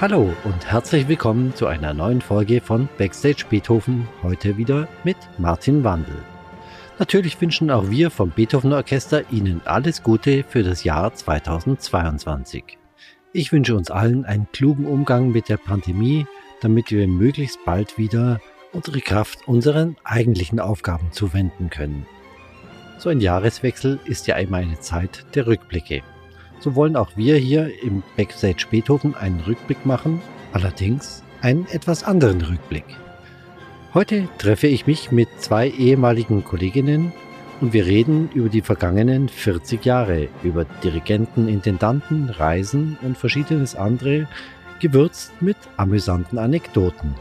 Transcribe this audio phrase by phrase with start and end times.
[0.00, 5.84] Hallo und herzlich willkommen zu einer neuen Folge von Backstage Beethoven, heute wieder mit Martin
[5.84, 6.14] Wandel.
[6.98, 12.78] Natürlich wünschen auch wir vom Beethoven Orchester Ihnen alles Gute für das Jahr 2022.
[13.34, 16.26] Ich wünsche uns allen einen klugen Umgang mit der Pandemie,
[16.62, 18.40] damit wir möglichst bald wieder
[18.72, 22.06] unsere Kraft unseren eigentlichen Aufgaben zuwenden können.
[22.96, 26.00] So ein Jahreswechsel ist ja einmal eine Zeit der Rückblicke.
[26.60, 30.20] So wollen auch wir hier im Backstage Beethoven einen Rückblick machen,
[30.52, 32.84] allerdings einen etwas anderen Rückblick.
[33.94, 37.12] Heute treffe ich mich mit zwei ehemaligen Kolleginnen
[37.60, 44.28] und wir reden über die vergangenen 40 Jahre, über Dirigenten, Intendanten, Reisen und verschiedenes andere,
[44.80, 47.14] gewürzt mit amüsanten Anekdoten.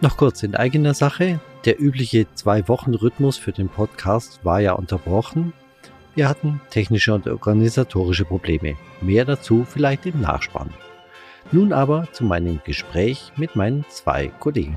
[0.00, 1.40] Noch kurz in eigener Sache.
[1.64, 5.52] Der übliche Zwei-Wochen-Rhythmus für den Podcast war ja unterbrochen.
[6.18, 8.74] Wir hatten technische und organisatorische Probleme.
[9.00, 10.74] Mehr dazu vielleicht im Nachspann.
[11.52, 14.76] Nun aber zu meinem Gespräch mit meinen zwei Kollegen.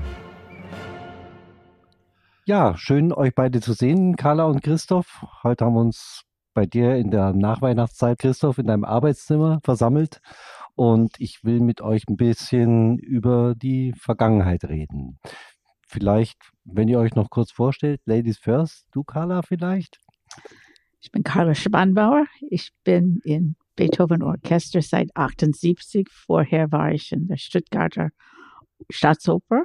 [2.44, 5.26] Ja, schön euch beide zu sehen, Carla und Christoph.
[5.42, 6.22] Heute haben wir uns
[6.54, 10.20] bei dir in der Nachweihnachtszeit, Christoph, in deinem Arbeitszimmer versammelt
[10.76, 15.18] und ich will mit euch ein bisschen über die Vergangenheit reden.
[15.88, 19.98] Vielleicht, wenn ihr euch noch kurz vorstellt, Ladies first, du Carla vielleicht?
[21.02, 22.26] Ich bin Carla Spanbauer.
[22.48, 26.08] Ich bin in Beethoven Orchester seit 78.
[26.08, 28.10] Vorher war ich in der Stuttgarter
[28.88, 29.64] Staatsoper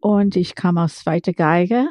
[0.00, 1.86] und ich kam aus zweiter Geige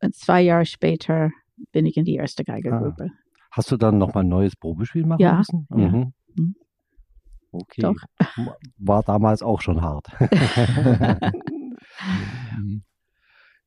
[0.00, 1.30] und zwei Jahre später
[1.70, 3.10] bin ich in die erste Geigegruppe.
[3.12, 3.18] Ah.
[3.52, 5.68] Hast du dann nochmal ein neues Probespiel machen ja, müssen?
[5.70, 5.76] Ja.
[5.76, 6.12] Mhm.
[6.36, 6.56] mhm.
[7.52, 7.82] Okay.
[7.82, 8.02] Doch.
[8.78, 10.08] War damals auch schon hart.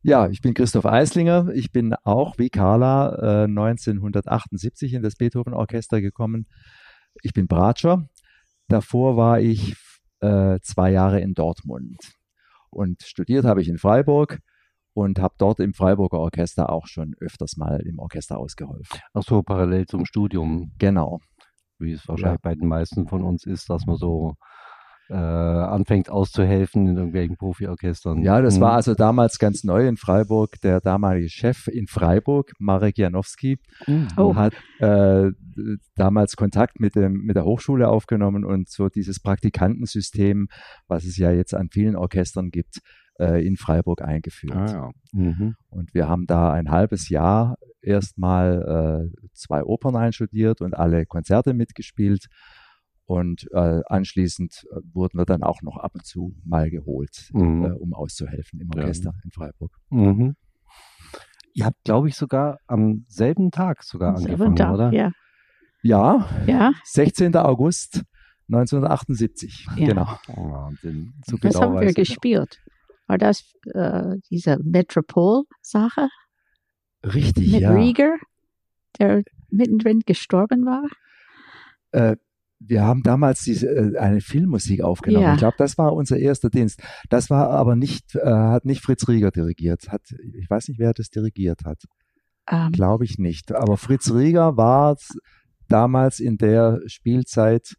[0.06, 1.50] ja, ich bin Christoph Eislinger.
[1.56, 6.46] Ich bin auch wie Carla äh, 1978 in das Beethoven Orchester gekommen.
[7.24, 8.08] Ich bin Bratscher.
[8.68, 9.76] Davor war ich
[10.20, 11.98] äh, zwei Jahre in Dortmund.
[12.70, 14.42] Und studiert habe ich in Freiburg
[14.94, 19.00] und habe dort im Freiburger Orchester auch schon öfters mal im Orchester ausgeholfen.
[19.16, 20.72] Ach so, parallel zum Studium.
[20.78, 21.20] Genau.
[21.80, 22.50] Wie es wahrscheinlich ja.
[22.50, 24.36] bei den meisten von uns ist, dass man so
[25.10, 28.24] äh, anfängt auszuhelfen in irgendwelchen Profiorchestern.
[28.24, 28.76] Ja, das war mhm.
[28.76, 30.60] also damals ganz neu in Freiburg.
[30.62, 34.08] Der damalige Chef in Freiburg, Marek Janowski, mhm.
[34.18, 34.36] oh.
[34.36, 35.32] hat äh,
[35.96, 40.48] damals Kontakt mit, dem, mit der Hochschule aufgenommen und so dieses Praktikantensystem,
[40.88, 42.80] was es ja jetzt an vielen Orchestern gibt,
[43.20, 44.56] äh, in Freiburg eingeführt.
[44.56, 44.90] Ah, ja.
[45.14, 45.56] mhm.
[45.70, 51.54] Und wir haben da ein halbes Jahr erstmal äh, zwei Opern einstudiert und alle Konzerte
[51.54, 52.26] mitgespielt.
[53.08, 57.66] Und äh, anschließend äh, wurden wir dann auch noch ab und zu mal geholt, mhm.
[57.66, 59.20] äh, um auszuhelfen im Orchester ja.
[59.24, 59.78] in Freiburg.
[59.90, 60.36] Mhm.
[61.54, 64.92] Ihr habt, glaube ich, sogar am selben Tag sogar am angefangen, Tag, oder?
[64.92, 65.12] Ja.
[65.84, 66.28] ja.
[66.48, 66.74] Ja.
[66.84, 67.36] 16.
[67.36, 68.04] August
[68.52, 69.68] 1978.
[69.76, 69.88] Ja.
[69.88, 70.20] Genau.
[70.30, 71.14] Oh, Wahnsinn.
[71.26, 72.60] So Was genau haben wir gespielt?
[73.08, 73.44] War das
[73.74, 76.10] äh, diese Metropol-Sache?
[77.04, 77.72] Richtig, Mit ja.
[77.72, 78.16] Rieger,
[78.98, 80.84] der mittendrin gestorben war?
[81.92, 82.18] Äh,
[82.60, 85.24] wir haben damals diese, äh, eine Filmmusik aufgenommen.
[85.24, 85.34] Ja.
[85.34, 86.82] Ich glaube, das war unser erster Dienst.
[87.10, 89.90] Das war aber nicht, äh, hat nicht Fritz Rieger dirigiert.
[89.90, 90.02] Hat,
[90.34, 91.84] ich weiß nicht, wer das dirigiert hat.
[92.50, 92.58] Um.
[92.58, 92.72] Ähm.
[92.72, 93.54] Glaube ich nicht.
[93.54, 94.98] Aber Fritz Rieger war
[95.68, 97.76] damals in der Spielzeit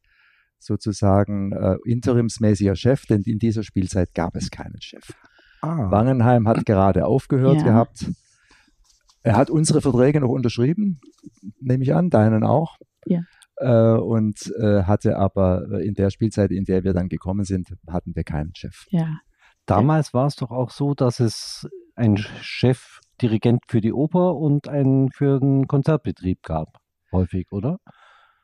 [0.59, 5.13] sozusagen äh, interimsmäßiger Chef, denn in dieser Spielzeit gab es keinen Chef.
[5.63, 5.91] Ah.
[5.91, 7.65] Wangenheim hat gerade aufgehört ja.
[7.65, 8.11] gehabt.
[9.23, 11.01] Er hat unsere Verträge noch unterschrieben,
[11.61, 12.79] nehme ich an, deinen auch.
[13.07, 13.23] Ja.
[13.59, 18.15] Äh, und äh, hatte aber in der Spielzeit, in der wir dann gekommen sind, hatten
[18.15, 18.85] wir keinen Chef.
[18.91, 19.19] Ja.
[19.67, 25.11] Damals war es doch auch so, dass es einen Chefdirigent für die Oper und einen
[25.11, 26.79] für den Konzertbetrieb gab.
[27.11, 27.79] Häufig, oder?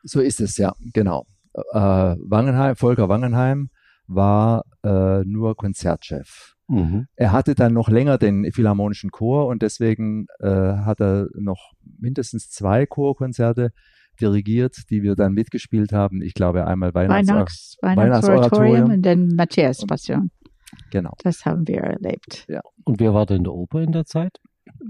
[0.03, 1.25] So ist es, ja, genau.
[1.53, 1.79] Äh,
[2.19, 3.69] Wangenheim, Volker Wangenheim
[4.07, 6.55] war äh, nur Konzertchef.
[6.67, 7.07] Mhm.
[7.15, 12.49] Er hatte dann noch länger den Philharmonischen Chor und deswegen äh, hat er noch mindestens
[12.49, 13.71] zwei Chorkonzerte
[14.19, 16.21] dirigiert, die wir dann mitgespielt haben.
[16.21, 20.31] Ich glaube einmal Weihnachts Weihnachts Weihnachtsoratorium und dann Matthias Passion.
[20.91, 21.11] Genau.
[21.23, 22.45] Das haben wir erlebt.
[22.47, 22.61] Ja.
[22.83, 24.39] Und wer war denn in der Oper in der Zeit?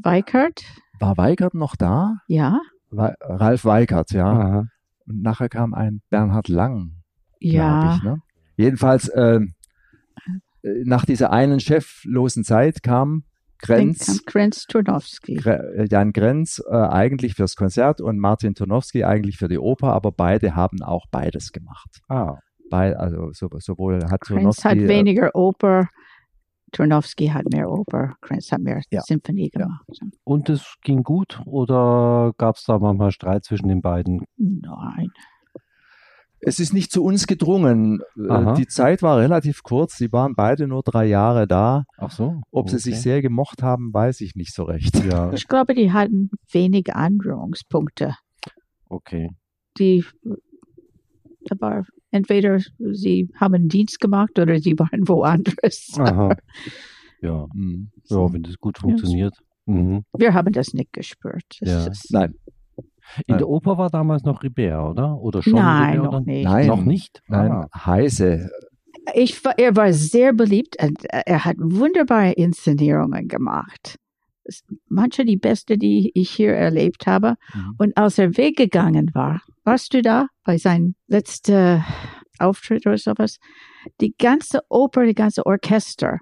[0.01, 0.63] Weikert.
[0.99, 2.17] War Weikert noch da?
[2.27, 2.59] Ja.
[2.91, 4.25] We Ralf Weikert, ja.
[4.25, 4.67] Aha.
[5.05, 7.03] Und nachher kam ein Bernhard Lang.
[7.39, 7.95] Ja.
[7.95, 8.17] Ich, ne?
[8.55, 9.41] Jedenfalls äh,
[10.61, 13.23] nach dieser einen cheflosen Zeit kam
[13.63, 15.39] Grenz, Grenz Turnowski.
[15.89, 20.55] Jan Grenz äh, eigentlich fürs Konzert und Martin Turnowski eigentlich für die Oper, aber beide
[20.55, 22.01] haben auch beides gemacht.
[22.09, 22.35] Ah.
[22.69, 25.87] Beid, also so, sowohl hat Grenz Turnowski, hat äh, weniger Oper,
[26.73, 29.01] Turnowski hat mehr Oper, Grenz hat mehr ja.
[29.01, 29.85] Symphonie gemacht.
[29.87, 30.07] Ja.
[30.25, 34.25] Und es ging gut oder gab es da manchmal Streit zwischen den beiden?
[34.37, 35.09] Nein.
[36.45, 38.01] Es ist nicht zu uns gedrungen.
[38.17, 38.53] Äh, Aha.
[38.53, 39.97] Die Zeit war relativ kurz.
[39.97, 41.85] Sie waren beide nur drei Jahre da.
[41.97, 42.41] Ach so.
[42.51, 42.77] Ob okay.
[42.77, 45.03] sie sich sehr gemocht haben, weiß ich nicht so recht.
[45.05, 45.31] Ja.
[45.33, 48.15] Ich glaube, die hatten wenige Anrührungspunkte.
[48.87, 49.29] Okay.
[49.77, 50.05] Die,
[51.45, 55.89] da war entweder sie haben Dienst gemacht oder sie waren woanders.
[55.97, 56.35] Aha.
[57.21, 57.47] Ja.
[57.53, 57.89] Mhm.
[58.09, 59.33] ja, wenn das gut funktioniert.
[59.65, 59.73] Ja.
[59.73, 60.03] Mhm.
[60.17, 61.45] Wir haben das nicht gespürt.
[61.61, 62.19] Das ja.
[62.19, 62.35] Nein.
[63.27, 65.17] In der Oper war damals noch Ribert, oder?
[65.17, 66.43] Oder schon Nein, Ribert, noch nicht.
[66.45, 67.21] Nein, noch nicht.
[67.27, 67.67] Nein, ah.
[67.85, 68.49] Heise.
[69.13, 73.97] Ich, er war sehr beliebt und er hat wunderbare Inszenierungen gemacht.
[74.87, 77.35] Manche die beste, die ich hier erlebt habe.
[77.53, 77.75] Mhm.
[77.77, 81.83] Und als er weggegangen war, warst du da bei seinem letzten
[82.39, 83.37] Auftritt oder sowas?
[84.01, 86.19] Die ganze Oper, die ganze Orchester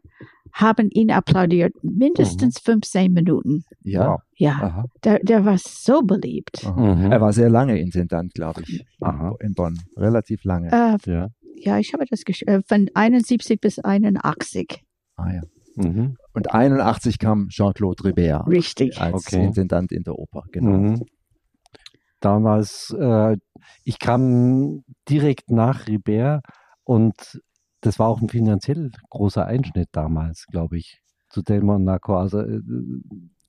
[0.53, 2.73] haben ihn applaudiert, mindestens mhm.
[2.73, 3.63] 15 Minuten.
[3.83, 4.17] Ja.
[4.35, 4.85] Ja.
[5.03, 6.65] Der, der war so beliebt.
[6.65, 7.11] Mhm.
[7.11, 9.35] Er war sehr lange Intendant, glaube ich, Aha.
[9.39, 9.79] in Bonn.
[9.97, 10.67] Relativ lange.
[10.67, 11.27] Äh, ja.
[11.55, 12.51] ja, ich habe das geschrieben.
[12.51, 14.83] Äh, von 71 bis 81.
[15.15, 15.41] Ah ja.
[15.75, 16.17] Mhm.
[16.33, 18.47] Und 81 kam Jean-Claude Ribert.
[18.47, 18.99] Richtig.
[18.99, 19.45] Als okay.
[19.45, 20.77] Intendant in der Oper, genau.
[20.77, 21.05] Mhm.
[22.19, 23.37] Damals, äh,
[23.83, 26.43] ich kam direkt nach Ribert
[26.83, 27.41] und
[27.81, 32.17] das war auch ein finanziell großer Einschnitt damals, glaube ich, zu Delmon Naco.
[32.17, 32.61] Also äh,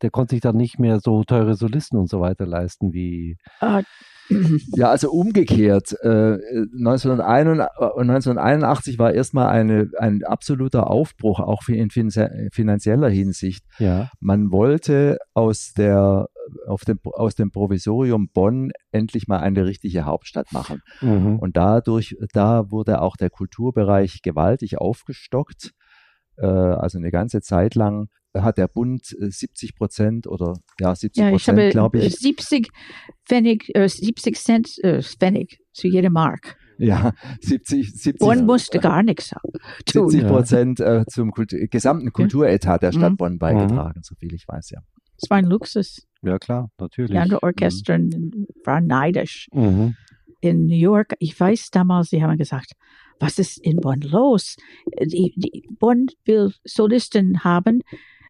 [0.02, 3.36] der konnte sich dann nicht mehr so teure Solisten und so weiter leisten wie.
[3.60, 3.82] Ah.
[4.76, 5.94] Ja, also umgekehrt.
[6.00, 6.38] Äh,
[6.78, 13.62] 1981 war erstmal eine, ein absoluter Aufbruch, auch in finanzieller Hinsicht.
[13.78, 14.08] Ja.
[14.20, 16.28] Man wollte aus, der,
[16.66, 20.80] auf dem, aus dem Provisorium Bonn endlich mal eine richtige Hauptstadt machen.
[21.02, 21.38] Mhm.
[21.38, 25.72] Und dadurch, da wurde auch der Kulturbereich gewaltig aufgestockt
[26.36, 31.30] äh, also eine ganze Zeit lang hat der Bund 70 äh, Prozent oder ja 70
[31.30, 32.16] Prozent, glaube ich.
[32.16, 32.70] 70
[33.26, 36.56] Pfennig, äh, 70 Cent äh, Pfennig zu jeder Mark.
[36.78, 39.34] Ja, 70, 70 Bonn musste gar nichts
[39.86, 40.10] tun.
[40.10, 43.16] 70 Prozent äh, zum Kultur, gesamten Kulturetat der Stadt mhm.
[43.16, 44.02] Bonn beigetragen, mhm.
[44.02, 44.80] soviel ich weiß, ja.
[45.20, 46.06] Es war ein Luxus.
[46.22, 47.12] Ja, klar, natürlich.
[47.12, 48.46] Die anderen Orchester mhm.
[48.64, 49.48] waren neidisch.
[49.52, 49.94] Mhm.
[50.40, 52.72] In New York, ich weiß damals, sie haben gesagt,
[53.20, 54.56] was ist in Bonn los?
[55.00, 57.82] Die, die Bonn will Solisten haben,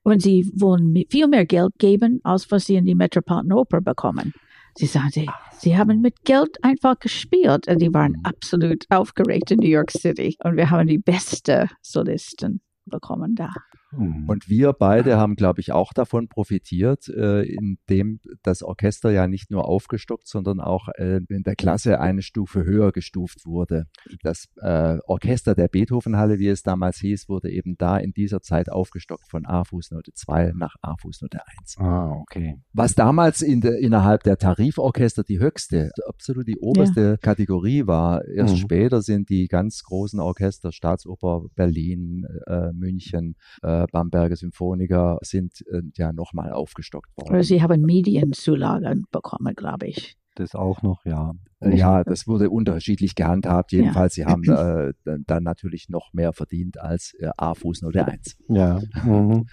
[0.03, 4.33] und sie wollen viel mehr Geld geben, als was sie in die Metropolitan Oper bekommen.
[4.77, 5.29] Sie sagen, sie,
[5.59, 10.37] sie haben mit Geld einfach gespielt und die waren absolut aufgeregt in New York City.
[10.43, 13.51] Und wir haben die beste Solisten bekommen da.
[13.97, 14.29] Mhm.
[14.29, 19.51] Und wir beide haben, glaube ich, auch davon profitiert, äh, indem das Orchester ja nicht
[19.51, 23.87] nur aufgestockt, sondern auch äh, in der Klasse eine Stufe höher gestuft wurde.
[24.23, 28.71] Das äh, Orchester der Beethovenhalle, wie es damals hieß, wurde eben da in dieser Zeit
[28.71, 31.77] aufgestockt von A Fußnote 2 nach A Fußnote 1.
[31.79, 32.57] Ah, okay.
[32.73, 37.17] Was damals in der, innerhalb der Tariforchester die höchste, absolut die oberste ja.
[37.17, 38.25] Kategorie war.
[38.27, 38.59] Erst mhm.
[38.59, 45.83] später sind die ganz großen Orchester, Staatsoper Berlin, äh, München, äh, Bamberger Symphoniker sind äh,
[45.97, 47.31] ja nochmal aufgestockt worden.
[47.31, 50.17] Oder sie haben Medienzulagen bekommen, glaube ich.
[50.35, 51.35] Das auch noch, ja.
[51.61, 53.73] Äh, ja, das wurde unterschiedlich gehandhabt.
[53.73, 54.27] Jedenfalls, ja.
[54.27, 54.45] sie haben
[55.05, 58.37] äh, dann natürlich noch mehr verdient als äh, A Fußnote 1.
[58.49, 58.81] Ja.
[59.05, 59.47] Mhm.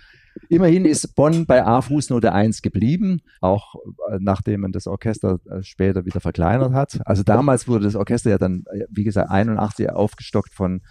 [0.47, 3.75] Immerhin ist Bonn bei A Fußnote 1 geblieben, auch
[4.09, 6.99] äh, nachdem man das Orchester äh, später wieder verkleinert hat.
[7.05, 10.81] Also damals wurde das Orchester ja dann, wie gesagt, 81 aufgestockt von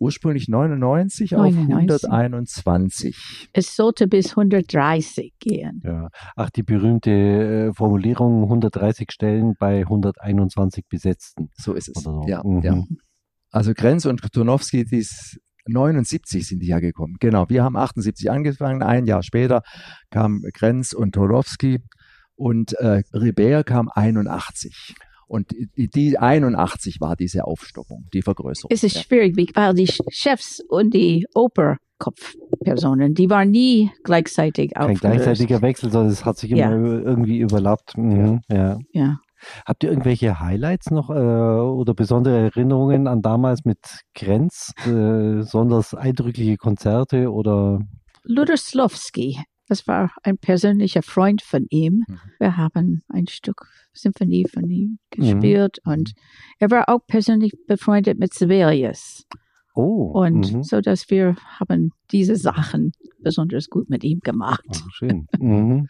[0.00, 3.48] ursprünglich 99, 99, auf 121.
[3.52, 5.82] Es sollte bis 130 gehen.
[5.84, 6.08] Ja.
[6.34, 11.50] Ach, die berühmte äh, Formulierung 130 Stellen bei 121 Besetzten.
[11.54, 12.02] So ist es.
[12.02, 12.24] So.
[12.26, 12.62] Ja, mhm.
[12.62, 12.82] ja.
[13.52, 15.06] Also Grenz und Tonowski, die
[15.66, 17.16] 79 sind die ja gekommen.
[17.20, 19.62] Genau, wir haben 78 angefangen, ein Jahr später
[20.10, 21.80] kam Grenz und Tolowski
[22.36, 24.94] und äh, Ribert kam 81.
[25.30, 28.68] Und die 81 war diese Aufstockung, die Vergrößerung.
[28.72, 35.62] Es ist schwierig, weil die Chefs und die Operkopfpersonen, die waren nie gleichzeitig Kein gleichzeitiger
[35.62, 36.72] Wechsel, sondern es hat sich immer ja.
[36.72, 37.96] irgendwie überlappt.
[37.96, 38.40] Mhm.
[38.50, 38.78] Ja.
[38.92, 39.18] ja.
[39.64, 43.78] Habt ihr irgendwelche Highlights noch äh, oder besondere Erinnerungen an damals mit
[44.16, 47.78] Grenz, äh, besonders eindrückliche Konzerte oder?
[48.24, 49.38] Ludoslowski
[49.70, 52.04] das war ein persönlicher Freund von ihm.
[52.08, 52.18] Mhm.
[52.40, 55.92] Wir haben ein Stück Symphonie von ihm gespielt mhm.
[55.92, 56.12] und
[56.58, 59.26] er war auch persönlich befreundet mit Sibelius.
[59.76, 60.10] Oh.
[60.12, 60.64] Und mhm.
[60.64, 64.64] so, dass wir haben diese Sachen besonders gut mit ihm gemacht.
[64.68, 65.28] Oh, schön.
[65.38, 65.86] Mhm.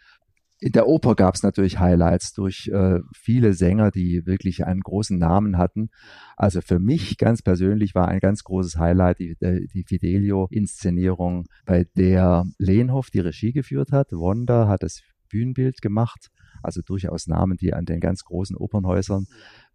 [0.63, 5.17] In der Oper gab es natürlich Highlights durch äh, viele Sänger, die wirklich einen großen
[5.17, 5.89] Namen hatten.
[6.37, 12.45] Also für mich ganz persönlich war ein ganz großes Highlight die, die Fidelio-Inszenierung, bei der
[12.59, 14.11] Lehnhoff die Regie geführt hat.
[14.11, 16.27] Wanda hat das Bühnenbild gemacht.
[16.61, 19.25] Also durchaus Namen, die an den ganz großen Opernhäusern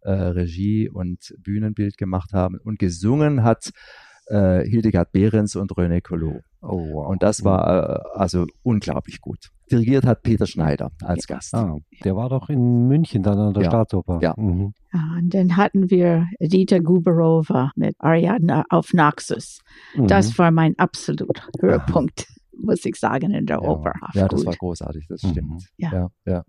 [0.03, 2.59] äh, Regie und Bühnenbild gemacht haben.
[2.63, 3.71] Und gesungen hat
[4.29, 6.41] äh, Hildegard Behrens und René Collot.
[6.61, 7.07] Oh, wow.
[7.07, 9.49] Und das war äh, also unglaublich gut.
[9.71, 11.53] Dirigiert hat Peter Schneider als Gast.
[11.53, 13.69] Ah, der war doch in München dann an der ja.
[13.69, 14.19] Staatsoper.
[14.21, 14.33] Ja.
[14.37, 14.73] Mhm.
[14.93, 19.59] Und dann hatten wir Edita Guberova mit Ariadne auf Naxos.
[19.95, 20.07] Mhm.
[20.07, 23.67] Das war mein absoluter Höhepunkt, muss ich sagen, in der ja.
[23.67, 23.93] Oper.
[24.13, 25.31] Ja, das war großartig, das mhm.
[25.31, 25.65] stimmt.
[25.77, 26.09] Ja.
[26.25, 26.43] ja,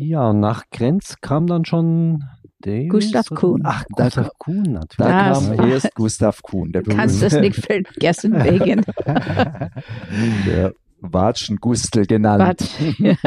[0.00, 0.30] ja.
[0.30, 2.24] Ja, nach Grenz kam dann schon
[2.60, 3.62] Davis, Gustav Kuhn.
[3.64, 4.96] Ach, Gustav Kuhn natürlich.
[4.96, 6.72] Da das kam erst Gustav Kuhn.
[6.72, 8.84] Der du kannst das nicht vergessen wegen.
[10.46, 12.68] der Watschengustel genannt.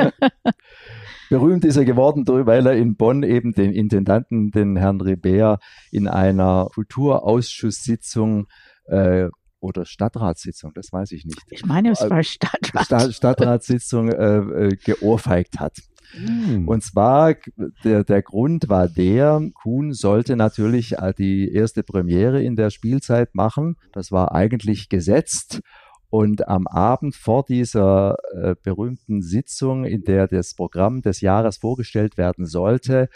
[1.29, 6.07] Berühmt ist er geworden, weil er in Bonn eben den Intendanten, den Herrn Ribert, in
[6.07, 8.45] einer Kulturausschusssitzung
[8.85, 11.41] äh, oder Stadtratssitzung, das weiß ich nicht.
[11.49, 13.13] Ich meine, es war Stadtrat.
[13.13, 15.77] Stadtratssitzung äh, äh, geohrfeigt hat.
[16.17, 16.67] Mm.
[16.67, 17.35] Und zwar,
[17.83, 23.35] der, der Grund war der, Kuhn sollte natürlich äh, die erste Premiere in der Spielzeit
[23.35, 23.75] machen.
[23.91, 25.61] Das war eigentlich gesetzt.
[26.09, 32.17] Und am Abend vor dieser äh, berühmten Sitzung, in der das Programm des Jahres vorgestellt
[32.17, 33.09] werden sollte,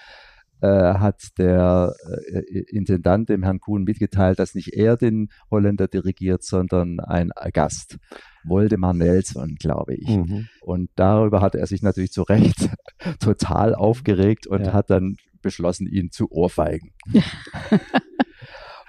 [0.61, 1.93] äh, hat der
[2.31, 7.97] äh, Intendant dem Herrn Kuhn mitgeteilt, dass nicht er den Holländer dirigiert, sondern ein Gast.
[8.43, 10.07] Woldemar Nelson, glaube ich.
[10.07, 10.47] Mhm.
[10.61, 12.69] Und darüber hat er sich natürlich zu Recht
[13.19, 14.73] total aufgeregt und ja.
[14.73, 16.91] hat dann beschlossen, ihn zu ohrfeigen.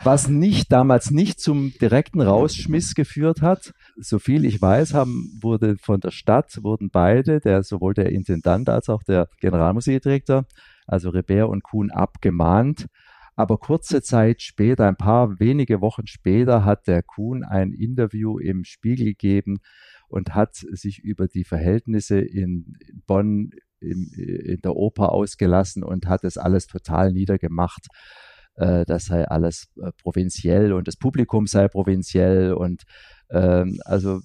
[0.05, 3.73] Was nicht damals nicht zum direkten Rausschmiss geführt hat.
[3.97, 8.69] So viel ich weiß, haben, wurde von der Stadt, wurden beide, der, sowohl der Intendant
[8.69, 10.47] als auch der Generalmusikdirektor,
[10.87, 12.87] also Reber und Kuhn, abgemahnt.
[13.35, 18.65] Aber kurze Zeit später, ein paar wenige Wochen später, hat der Kuhn ein Interview im
[18.65, 19.59] Spiegel gegeben
[20.09, 22.77] und hat sich über die Verhältnisse in
[23.07, 23.51] Bonn
[23.81, 27.87] in, in der Oper ausgelassen und hat es alles total niedergemacht.
[28.59, 32.83] Äh, das sei alles äh, provinziell und das Publikum sei provinziell und
[33.31, 34.21] ähm, also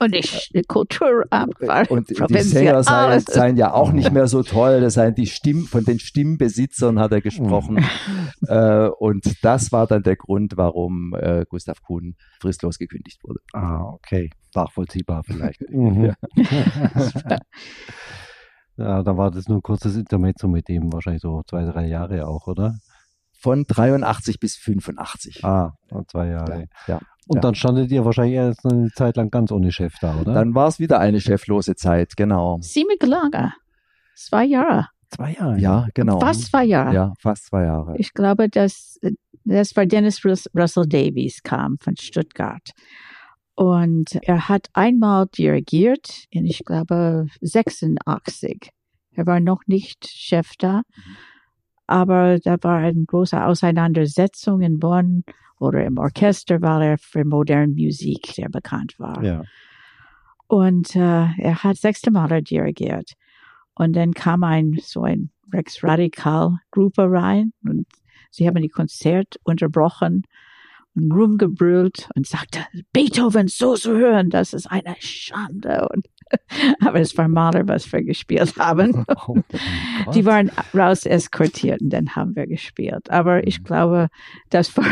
[0.00, 1.86] und die Kulturabfall.
[1.88, 4.80] Und die Sänger seien, seien, ja auch nicht mehr so toll.
[4.80, 7.74] Das seien die Stimmen, von den Stimmbesitzern hat er gesprochen.
[7.74, 8.48] Mhm.
[8.48, 13.40] äh, und das war dann der Grund, warum äh, Gustav Kuhn fristlos gekündigt wurde.
[13.52, 14.30] Ah, okay.
[14.54, 15.60] Nachvollziehbar vielleicht.
[15.70, 16.14] mhm.
[18.76, 19.02] ja.
[19.02, 22.46] da war das nur ein kurzes Intermezzo mit ihm, wahrscheinlich so zwei, drei Jahre auch,
[22.46, 22.76] oder?
[23.32, 25.44] Von 83 bis 85.
[25.44, 25.72] Ah,
[26.06, 26.68] zwei Jahre.
[26.86, 26.94] Ja.
[26.94, 27.00] ja.
[27.26, 27.40] Und ja.
[27.40, 30.34] dann standet ihr wahrscheinlich erst eine Zeit lang ganz ohne Chef da, oder?
[30.34, 32.58] Dann war es wieder eine cheflose Zeit, genau.
[32.60, 33.54] Sieben Lager.
[34.16, 34.88] Zwei Jahre.
[35.10, 35.58] Zwei Jahre?
[35.58, 36.20] Ja, genau.
[36.20, 36.94] Fast zwei Jahre.
[36.94, 37.94] Ja, fast zwei Jahre.
[37.98, 38.98] Ich glaube, dass
[39.44, 42.70] das war Dennis Russell Davies kam von Stuttgart.
[43.54, 48.70] Und er hat einmal dirigiert in, ich glaube, 86.
[49.14, 50.82] Er war noch nicht Chef da.
[51.86, 55.24] Aber da war eine große Auseinandersetzung in Bonn
[55.58, 59.22] oder im Orchester, weil er für moderne Musik sehr bekannt war.
[59.22, 59.42] Ja.
[60.46, 63.12] Und äh, er hat sechste Male dirigiert.
[63.74, 67.86] Und dann kam ein so ein Rex Radikal Gruppe rein und
[68.30, 70.22] sie haben die Konzert unterbrochen
[70.94, 72.60] und rumgebrüllt und sagte,
[72.92, 75.88] Beethoven so zu hören, das ist eine Schande.
[75.92, 76.06] Und
[76.80, 79.04] aber es war Mahler, was wir gespielt haben.
[79.26, 79.36] Oh,
[80.14, 83.10] die waren raus eskortiert und dann haben wir gespielt.
[83.10, 83.64] Aber ich mhm.
[83.64, 84.08] glaube,
[84.50, 84.86] das war,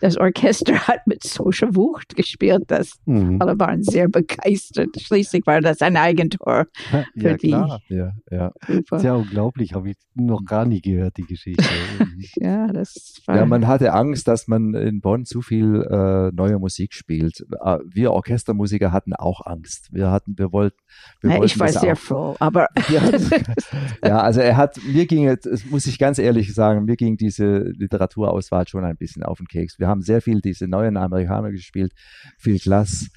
[0.00, 3.40] das Orchester hat mit solcher Wucht gespielt, dass mhm.
[3.40, 5.00] alle waren sehr begeistert.
[5.00, 7.80] Schließlich war das ein Eigentor für ja, die klar.
[7.88, 8.52] Ja, ja.
[8.92, 11.64] Sehr unglaublich, habe ich noch gar nie gehört, die Geschichte.
[12.36, 13.36] ja, das war.
[13.36, 17.44] Ja, man hatte Angst, dass man in Bonn zu viel äh, neue Musik spielt.
[17.62, 19.88] Äh, wir Orchestermusiker hatten auch Angst.
[19.92, 20.76] Wir hatten, wir wollten.
[21.20, 22.68] Wir ja, ich war sehr auch, froh, aber.
[24.04, 27.58] ja, also er hat, mir ging, es muss ich ganz ehrlich sagen, mir ging diese
[27.76, 29.78] Literaturauswahl schon ein bisschen auf den Keks.
[29.78, 31.92] Wir haben sehr viel diese neuen Amerikaner gespielt,
[32.38, 33.08] viel Glass,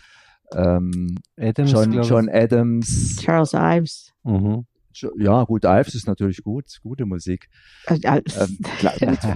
[0.54, 4.14] ähm, Adams, John, John Adams, Charles Ives.
[4.24, 4.66] Mhm.
[5.18, 7.50] Ja, gut, Ives ist natürlich gut, gute Musik.
[7.88, 8.58] Äh, ähm,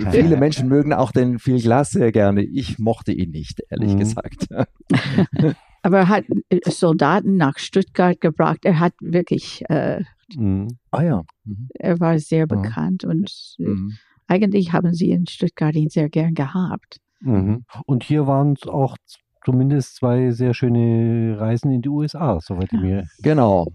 [0.11, 2.43] viele Menschen mögen auch den Phil Glass sehr gerne.
[2.43, 3.99] Ich mochte ihn nicht, ehrlich mhm.
[3.99, 4.47] gesagt.
[5.83, 8.59] Aber er hat äh, Soldaten nach Stuttgart gebracht.
[8.63, 9.63] Er hat wirklich.
[9.69, 10.03] Äh,
[10.35, 10.67] mhm.
[10.91, 11.23] Ah ja.
[11.43, 11.69] Mhm.
[11.73, 13.93] Er war sehr bekannt und äh, mhm.
[14.27, 16.97] eigentlich haben sie in Stuttgart ihn sehr gern gehabt.
[17.21, 17.65] Mhm.
[17.85, 18.97] Und hier waren es auch
[19.43, 23.07] zumindest zwei sehr schöne Reisen in die USA, soweit ich mir.
[23.21, 23.67] Genau.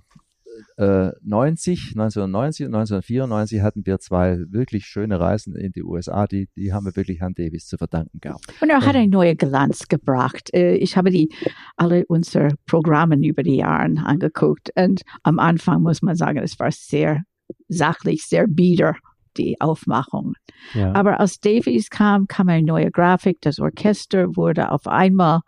[0.77, 6.27] 1990, 1990 und 1994 hatten wir zwei wirklich schöne Reisen in die USA.
[6.27, 8.45] Die, die haben wir wirklich Herrn Davis zu verdanken gehabt.
[8.61, 10.53] Und er hat eine neue Glanz gebracht.
[10.53, 11.29] Äh, ich habe die
[11.77, 16.71] alle unsere Programme über die Jahre angeguckt und am Anfang muss man sagen, es war
[16.71, 17.23] sehr
[17.69, 18.95] sachlich, sehr bieder
[19.37, 20.35] die Aufmachung.
[20.75, 20.95] Ja.
[20.95, 23.39] Aber als Davies kam, kam eine neue Grafik.
[23.43, 25.41] Das Orchester wurde auf einmal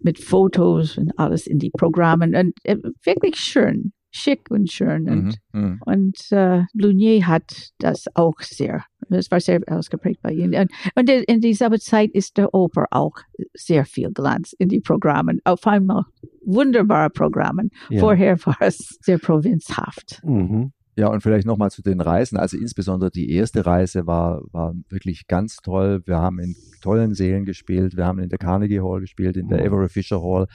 [0.00, 5.08] mit Fotos und alles in die Programme und äh, wirklich schön, schick und schön.
[5.08, 5.80] Und, mhm, mhm.
[5.84, 10.52] und uh, Lunier hat das auch sehr, das war sehr ausgeprägt bei ihm.
[10.54, 13.16] Und, und in dieser Zeit ist der Oper auch
[13.54, 15.38] sehr viel Glanz in die Programme.
[15.44, 16.04] Auf einmal
[16.44, 17.68] wunderbare Programme.
[17.90, 18.00] Ja.
[18.00, 20.20] Vorher war es sehr provinzhaft.
[20.24, 20.72] Mhm.
[20.98, 22.38] Ja, und vielleicht nochmal zu den Reisen.
[22.38, 26.00] Also insbesondere die erste Reise war, war wirklich ganz toll.
[26.06, 27.98] Wir haben in tollen Sälen gespielt.
[27.98, 30.46] Wir haben in der Carnegie Hall gespielt, in der Avery Fisher Hall,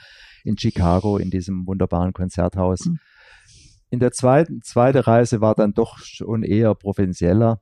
[0.42, 2.86] in Chicago, in diesem wunderbaren Konzerthaus.
[2.86, 2.98] Mhm.
[3.92, 7.60] In der zweiten, zweite Reise war dann doch schon eher provinzieller.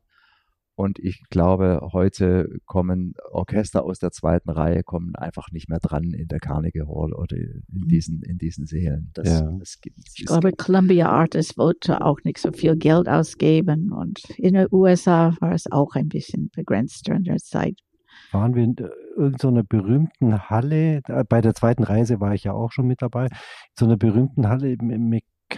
[0.77, 6.05] Und ich glaube, heute kommen Orchester aus der zweiten Reihe kommen einfach nicht mehr dran
[6.15, 7.89] in der Carnegie Hall oder in mhm.
[7.89, 9.11] diesen, in diesen Sälen.
[9.13, 9.57] Das, ja.
[9.59, 14.55] das gibt, ich glaube, Columbia Artists wollte auch nicht so viel Geld ausgeben und in
[14.55, 17.81] den USA war es auch ein bisschen begrenzt in der Zeit.
[18.31, 18.77] Waren wir in
[19.17, 23.27] irgendeiner berühmten Halle, bei der zweiten Reise war ich ja auch schon mit dabei,
[23.77, 25.09] so einer berühmten Halle im, im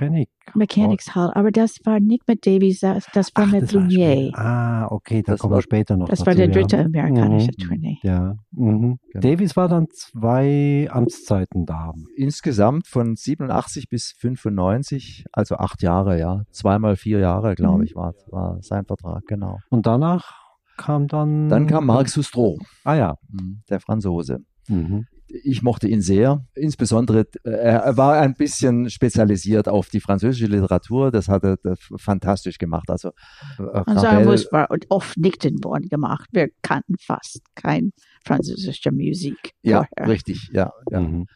[0.02, 0.28] Mechanic.
[0.54, 4.30] Mechanics Hall, aber das war nicht mit Davies, das, das war Ach, mit Lumier.
[4.34, 6.08] Ah, okay, da kommen wir später noch.
[6.08, 6.84] Das dazu, war der dritte ja.
[6.84, 7.62] amerikanische mhm.
[7.62, 7.98] Tournee.
[8.02, 8.34] Ja.
[8.50, 8.98] Mhm.
[9.12, 9.20] Genau.
[9.20, 11.92] Davies war dann zwei Amtszeiten da.
[12.16, 16.42] Insgesamt von 87 bis 95, also acht Jahre, ja.
[16.50, 17.84] Zweimal vier Jahre, glaube mhm.
[17.84, 19.58] ich, war, war sein Vertrag, genau.
[19.70, 20.40] Und danach
[20.76, 21.48] kam dann.
[21.48, 22.58] Dann kam Marc Sustro.
[22.84, 23.14] Ah ja.
[23.30, 24.38] Mhm, der Franzose.
[24.68, 25.06] Mhm
[25.42, 26.44] ich mochte ihn sehr.
[26.54, 31.10] Insbesondere, äh, er war ein bisschen spezialisiert auf die französische Literatur.
[31.10, 31.58] Das hat er
[31.96, 32.90] fantastisch gemacht.
[32.90, 33.10] Also,
[33.58, 36.28] äh, Man sagen muss, war oft nicht in Bonn gemacht.
[36.32, 37.92] Wir kannten fast kein
[38.24, 39.52] französische Musik.
[39.62, 40.12] Ja, vorher.
[40.12, 40.72] richtig, ja.
[40.90, 41.00] ja.
[41.00, 41.26] Mhm.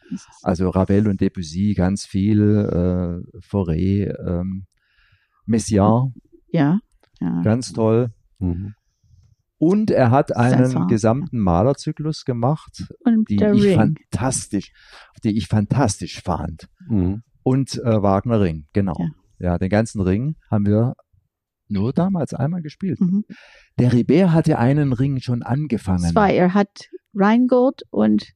[0.43, 4.65] Also Ravel und Debussy, ganz viel, äh, Fauré, ähm,
[5.45, 6.13] Messiaen.
[6.51, 6.79] Ja,
[7.19, 7.41] ja.
[7.41, 8.11] Ganz toll.
[8.39, 8.73] Mhm.
[9.59, 12.93] Und er hat einen gesamten Malerzyklus gemacht,
[13.29, 13.75] die ich Ring.
[13.75, 14.71] fantastisch,
[15.23, 16.67] die ich fantastisch fand.
[16.87, 17.23] Mhm.
[17.43, 18.95] Und äh, Wagner Ring, genau.
[19.39, 19.51] Ja.
[19.51, 19.57] ja.
[19.57, 20.93] den ganzen Ring haben wir
[21.69, 22.99] nur damals einmal gespielt.
[22.99, 23.23] Mhm.
[23.79, 26.11] Der Ribert hatte einen Ring schon angefangen.
[26.11, 28.33] Zwei, er hat Rheingold und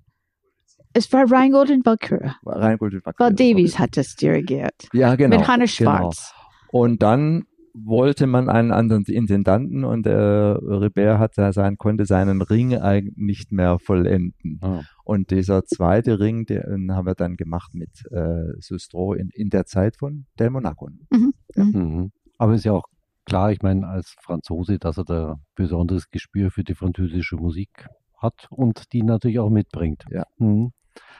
[0.93, 2.31] es war Rheingold und Valkyrie.
[2.45, 3.29] Rheingold und Valkyrie.
[3.29, 4.89] Weil Davies hat das dirigiert.
[4.93, 5.37] Ja, genau.
[5.37, 5.91] Mit Hannes genau.
[5.91, 6.33] Schwarz.
[6.33, 6.83] Genau.
[6.83, 12.77] Und dann wollte man einen anderen Intendanten und der Ribert hat sein, konnte seinen Ring
[12.77, 14.59] eigentlich nicht mehr vollenden.
[14.61, 14.81] Oh.
[15.03, 19.65] Und dieser zweite Ring, den haben wir dann gemacht mit äh, Sustro in, in der
[19.65, 20.89] Zeit von Del Monaco.
[21.09, 21.33] Mhm.
[21.55, 21.63] Ja.
[21.63, 22.11] Mhm.
[22.37, 22.85] Aber ist ja auch
[23.25, 28.47] klar, ich meine, als Franzose, dass er da besonderes Gespür für die französische Musik hat
[28.49, 30.03] und die natürlich auch mitbringt.
[30.11, 30.25] Ja.
[30.37, 30.71] Mhm.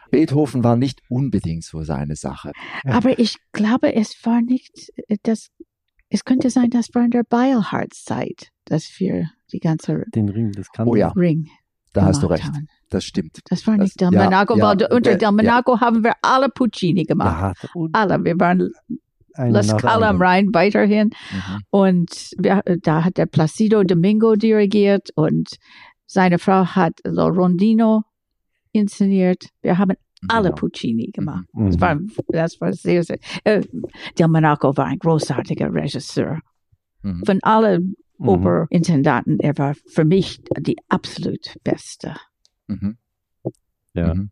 [0.10, 2.52] Beethoven war nicht unbedingt so seine Sache.
[2.84, 4.92] Aber ich glaube, es war nicht
[5.24, 5.50] das
[6.12, 10.70] es könnte sein, dass war in der Beilharz-Zeit, dass wir die ganze den Ring, das
[10.72, 11.10] kann oh ja.
[11.10, 11.48] Ring.
[11.94, 12.44] Da hast du recht.
[12.44, 12.68] Haben.
[12.90, 13.40] Das stimmt.
[13.50, 15.82] Das war nicht das, Delmenaco, ja, ja, unter Delmenaco ja.
[15.82, 17.58] haben wir alle Puccini gemacht.
[17.74, 18.24] Ja, alle.
[18.24, 18.72] Wir waren
[19.36, 21.10] La Scala am Rhein weiterhin.
[21.32, 21.62] Mhm.
[21.70, 25.58] Und wir, da hat der Placido Domingo dirigiert und
[26.06, 28.04] seine Frau hat Lo Rondino
[28.72, 29.46] inszeniert.
[29.62, 29.96] Wir haben
[30.28, 30.56] alle genau.
[30.56, 31.46] Puccini gemacht.
[31.54, 31.66] Mhm.
[31.68, 33.18] Das, war, das war sehr, sehr.
[33.44, 33.64] Äh,
[34.18, 36.40] Delmonico war ein großartiger Regisseur.
[37.02, 37.24] Mhm.
[37.26, 38.30] Von allen mhm.
[38.30, 42.16] Oberintendanten, er war für mich die absolut beste.
[42.68, 42.98] Mhm.
[43.94, 44.14] Ja.
[44.14, 44.30] Mhm.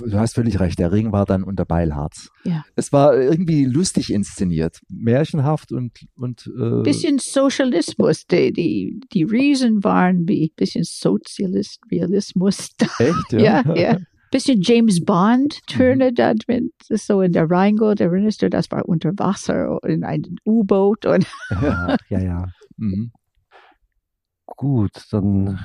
[0.00, 2.30] Du hast völlig recht, der Ring war dann unter Beilharz.
[2.44, 2.64] Ja.
[2.74, 6.06] Es war irgendwie lustig inszeniert, märchenhaft und.
[6.16, 8.26] und äh bisschen Sozialismus.
[8.26, 12.70] Die, die, die Riesen waren wie bisschen Sozialist, Realismus.
[12.98, 13.32] Echt?
[13.32, 13.74] Ja, ja.
[13.74, 13.98] ja
[14.30, 16.14] bisschen James Bond Töne mhm.
[16.14, 21.06] da drin, so in der Rheingold, erinnerst du, das war unter Wasser in einem U-Boot
[21.06, 22.44] und ja, ja, ja.
[22.76, 23.12] Mhm.
[24.46, 25.60] Gut, dann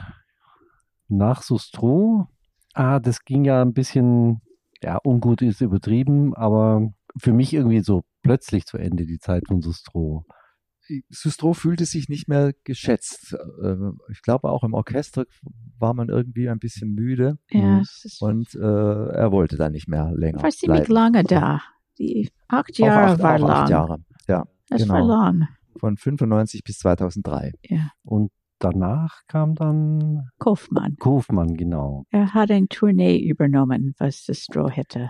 [1.08, 2.28] nach Sustro.
[2.74, 4.42] Ah, das ging ja ein bisschen,
[4.82, 9.62] ja, ungut ist übertrieben, aber für mich irgendwie so plötzlich zu Ende die Zeit von
[9.62, 10.26] Sustro.
[11.10, 13.34] Sustro fühlte sich nicht mehr geschätzt.
[13.62, 13.76] Äh,
[14.12, 15.26] ich glaube, auch im Orchester
[15.80, 17.38] war man irgendwie ein bisschen müde.
[17.50, 17.86] Ja, mhm.
[18.20, 20.42] und äh, er wollte dann nicht mehr länger.
[20.42, 21.62] War ziemlich lange da.
[22.00, 23.50] Die acht Jahre acht, war lang.
[23.50, 24.46] Acht Jahre, ja.
[24.70, 24.94] Das genau.
[24.94, 25.48] war lang.
[25.78, 27.54] Von 95 bis 2003.
[27.64, 27.92] Ja.
[28.04, 30.96] Und danach kam dann Kaufmann.
[31.00, 32.06] Kaufmann, genau.
[32.10, 35.10] Er hat ein Tournee übernommen, was Sustro hätte.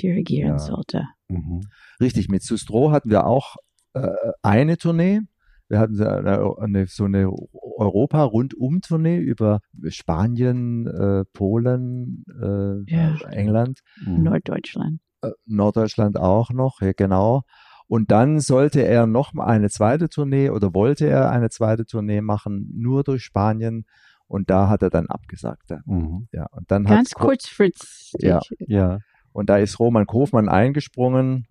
[0.00, 0.58] dirigieren ja.
[0.58, 1.08] sollte.
[1.28, 1.60] Mhm.
[2.00, 3.56] Richtig, mit Sustro hatten wir auch
[3.94, 4.08] äh,
[4.42, 5.20] eine Tournee.
[5.68, 7.30] Wir hatten eine, eine, so eine
[7.78, 13.16] Europa-Rundum-Tournee über Spanien, äh, Polen, äh, ja.
[13.30, 13.80] England.
[14.04, 14.22] Mhm.
[14.22, 15.00] Norddeutschland.
[15.22, 17.42] Äh, Norddeutschland auch noch, ja genau.
[17.86, 22.70] Und dann sollte er noch eine zweite Tournee oder wollte er eine zweite Tournee machen,
[22.74, 23.86] nur durch Spanien.
[24.26, 25.70] Und da hat er dann abgesagt.
[25.86, 26.28] Mhm.
[26.32, 28.20] Ja, und dann Ganz kurzfristig.
[28.20, 28.98] Ja, ja.
[29.32, 31.46] Und da ist Roman Kofmann eingesprungen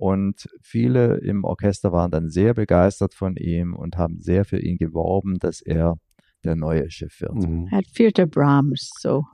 [0.00, 4.78] und viele im Orchester waren dann sehr begeistert von ihm und haben sehr für ihn
[4.78, 5.96] geworben, dass er
[6.42, 7.34] der neue Chef wird.
[7.34, 7.70] Mhm.
[7.70, 9.26] Hat vierte Brahms so,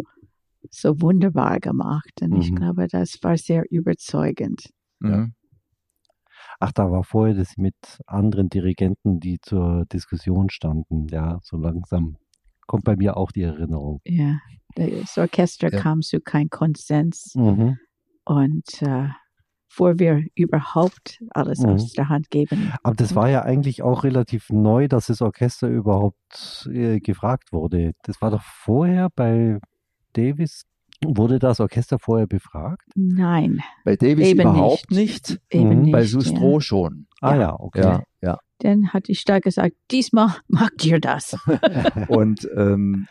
[0.68, 2.40] so wunderbar gemacht und mhm.
[2.40, 4.70] ich glaube, das war sehr überzeugend.
[4.98, 5.34] Mhm.
[6.58, 7.76] Ach, da war vorher das mit
[8.06, 11.06] anderen Dirigenten, die zur Diskussion standen.
[11.10, 12.16] Ja, so langsam
[12.66, 14.00] kommt bei mir auch die Erinnerung.
[14.04, 14.40] Ja,
[14.74, 15.80] das Orchester ja.
[15.80, 17.36] kam zu keinem Konsens.
[17.36, 17.78] Mhm.
[18.24, 19.10] Und äh,
[19.76, 21.68] bevor wir überhaupt alles mhm.
[21.70, 22.72] aus der Hand geben.
[22.82, 27.92] Aber das war ja eigentlich auch relativ neu, dass das Orchester überhaupt äh, gefragt wurde.
[28.02, 29.58] Das war doch vorher bei
[30.14, 30.62] Davis.
[31.04, 32.88] Wurde das Orchester vorher befragt?
[32.94, 33.60] Nein.
[33.84, 35.28] Bei Davis Eben überhaupt nicht.
[35.28, 35.40] nicht.
[35.50, 35.82] Eben mhm.
[35.82, 35.92] nicht.
[35.92, 36.60] Bei Sustro ja.
[36.62, 37.06] schon.
[37.20, 37.82] Ah ja, okay.
[37.82, 38.38] Ja, ja.
[38.60, 41.36] Dann hat die Stadt gesagt, diesmal macht ihr das.
[42.08, 43.08] und ähm,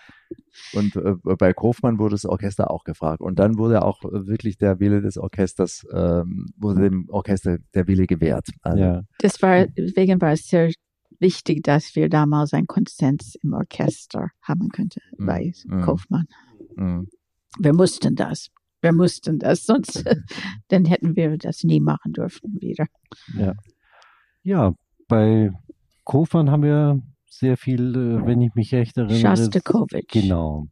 [0.74, 3.22] und äh, bei Kofmann wurde das Orchester auch gefragt.
[3.22, 8.08] Und dann wurde auch wirklich der Wille des Orchesters, ähm, wurde dem Orchester der Wille
[8.08, 8.48] gewährt.
[8.62, 9.02] Also, ja.
[9.20, 10.72] Das war, deswegen war es sehr
[11.20, 16.26] wichtig, dass wir damals einen Konsens im Orchester haben könnten mm, bei mm, Kaufmann.
[16.76, 17.04] Mm.
[17.60, 18.50] Wir mussten das.
[18.82, 20.04] Wir mussten das, sonst
[20.68, 22.86] dann hätten wir das nie machen dürfen wieder.
[23.38, 23.54] Ja,
[24.44, 24.74] ja
[25.08, 25.52] bei
[26.04, 27.02] Kofmann haben wir
[27.38, 29.38] sehr viel, äh, wenn ich mich recht erinnere.
[29.38, 30.08] Shostakovich.
[30.08, 30.68] Genau.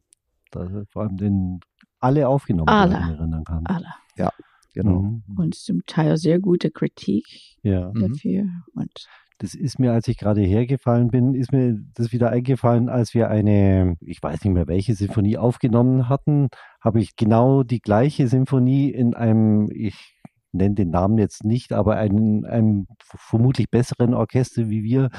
[0.50, 1.60] Das, vor allem den
[2.00, 3.66] alle aufgenommen, alle, erinnern kann.
[3.66, 3.88] Alle.
[4.16, 4.30] Ja,
[4.74, 5.00] genau.
[5.00, 5.22] Mhm.
[5.36, 7.24] Und zum Teil sehr gute Kritik
[7.62, 7.90] ja.
[7.92, 8.12] Mhm.
[8.12, 8.44] dafür.
[8.74, 9.06] Und
[9.38, 13.28] das ist mir, als ich gerade hergefallen bin, ist mir das wieder eingefallen, als wir
[13.30, 16.48] eine, ich weiß nicht mehr welche Sinfonie aufgenommen hatten,
[16.80, 20.14] habe ich genau die gleiche Sinfonie in einem, ich
[20.52, 25.10] nenne den Namen jetzt nicht, aber einem, einem vermutlich besseren Orchester wie wir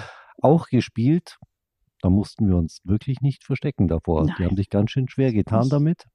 [0.42, 1.38] auch gespielt.
[2.02, 4.26] Da mussten wir uns wirklich nicht verstecken davor.
[4.26, 4.36] Nein.
[4.38, 6.06] Die haben sich ganz schön schwer getan damit.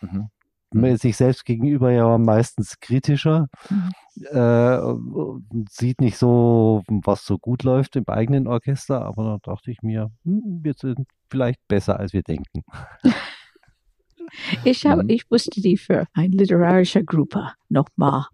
[0.00, 0.28] Mhm.
[0.72, 3.90] Man ist sich selbst gegenüber ja meistens kritischer, mhm.
[4.30, 9.82] äh, sieht nicht so, was so gut läuft im eigenen Orchester, aber da dachte ich
[9.82, 12.64] mir, hm, wir sind vielleicht besser, als wir denken.
[14.64, 15.10] Ich, habe, mhm.
[15.10, 18.26] ich musste die für eine literarische Gruppe nochmal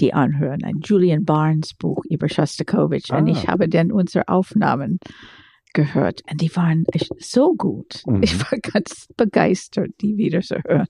[0.00, 0.62] die anhören.
[0.64, 3.12] Ein Julian Barnes Buch über Shostakovich.
[3.12, 3.18] Ah.
[3.18, 3.52] Und ich ah.
[3.52, 4.98] habe dann unsere Aufnahmen
[5.74, 6.22] gehört.
[6.30, 6.84] Und die waren
[7.18, 8.02] so gut.
[8.06, 8.22] Mhm.
[8.22, 10.88] Ich war ganz begeistert, die wieder zu hören.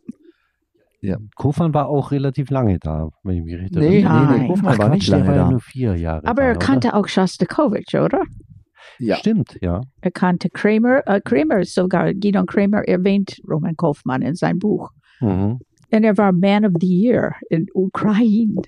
[1.01, 4.33] Ja, Kofan war auch relativ lange da, wenn ich mich richtig nee, erinnere.
[4.33, 6.57] Nee, nee, Kofan Ach, war nicht lange war ja nur vier Jahre Aber da, er
[6.57, 6.97] kannte oder?
[6.97, 8.23] auch Shostakovich, oder?
[8.99, 9.16] Ja.
[9.16, 9.83] Stimmt, ja.
[10.01, 14.90] Er kannte Kramer, äh, Kramer sogar, Gideon Kramer erwähnt Roman Kaufmann in seinem Buch.
[15.21, 15.61] Mhm.
[15.90, 18.61] Und er war Man of the Year in Ukraine.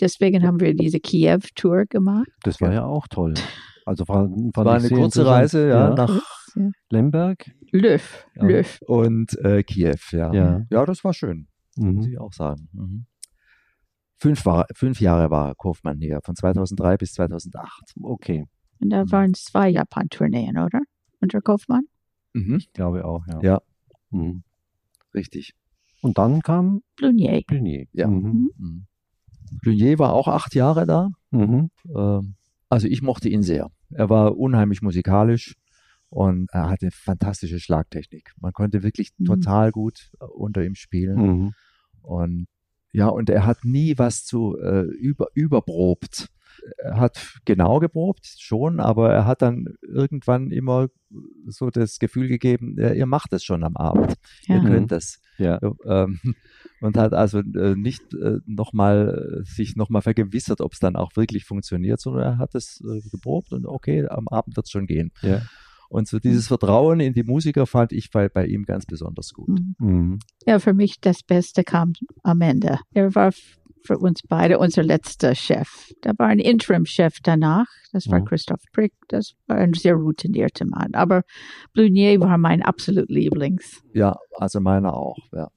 [0.00, 2.28] Deswegen haben wir diese Kiew-Tour gemacht.
[2.42, 3.34] Das war ja auch toll.
[3.84, 5.94] Also war, war, war eine kurze Reise ja, ja.
[5.94, 6.22] nach
[6.54, 6.70] ja.
[6.90, 7.50] Lemberg.
[7.72, 8.44] Löw, ja.
[8.44, 8.80] Löw.
[8.86, 10.32] Und äh, Kiew, ja.
[10.32, 10.62] ja.
[10.70, 11.94] Ja, das war schön, mhm.
[11.94, 12.68] muss ich auch sagen.
[12.72, 13.06] Mhm.
[14.18, 17.94] Fünf, war, fünf Jahre war Kaufmann hier, von 2003 bis 2008.
[18.00, 18.44] Okay.
[18.80, 19.10] Und da mhm.
[19.10, 20.80] waren zwei Japan-Tourneen, oder?
[21.20, 21.84] Unter Kaufmann?
[22.34, 22.56] Mhm.
[22.56, 23.40] Ich glaube auch, ja.
[23.42, 23.62] Ja,
[24.10, 24.44] mhm.
[25.14, 25.54] richtig.
[26.02, 27.42] Und dann kam Blunier.
[27.46, 27.86] Blunier.
[27.92, 28.08] Ja.
[28.08, 28.50] Mhm.
[28.58, 28.86] Mhm.
[29.62, 31.10] Blunier war auch acht Jahre da.
[31.30, 31.70] Mhm.
[31.94, 32.34] Ähm,
[32.68, 33.70] also ich mochte ihn sehr.
[33.90, 35.54] Er war unheimlich musikalisch
[36.08, 38.32] und er hatte fantastische Schlagtechnik.
[38.40, 39.26] Man konnte wirklich mhm.
[39.26, 41.16] total gut äh, unter ihm spielen.
[41.16, 41.52] Mhm.
[42.02, 42.46] Und
[42.92, 46.28] ja, und er hat nie was zu äh, über, überprobt
[46.78, 50.88] er hat genau geprobt, schon, aber er hat dann irgendwann immer
[51.46, 54.14] so das Gefühl gegeben, ja, ihr macht es schon am Abend,
[54.46, 54.56] ja.
[54.56, 55.20] ihr könnt das.
[55.38, 55.58] Ja.
[55.84, 56.20] Ähm,
[56.80, 61.16] und hat also äh, nicht äh, nochmal äh, sich nochmal vergewissert, ob es dann auch
[61.16, 65.12] wirklich funktioniert, sondern er hat es geprobt und okay, am Abend wird es schon gehen.
[65.22, 65.42] Ja.
[65.92, 69.50] Und so dieses Vertrauen in die Musiker fand ich bei, bei ihm ganz besonders gut.
[69.50, 69.74] Mhm.
[69.78, 70.18] mhm.
[70.46, 72.78] Ja, für mich das Beste kam am Ende.
[72.94, 73.30] Er war
[73.84, 75.92] für uns beide unser letzter Chef.
[76.02, 78.24] Da war ein Interim-Chef danach, das war mhm.
[78.24, 80.94] Christoph Prick, das war ein sehr routinierter Mann.
[80.94, 81.22] Aber
[81.72, 83.82] Blunier war mein absolut Lieblings.
[83.92, 85.18] Ja, also meiner auch.
[85.32, 85.48] Ja.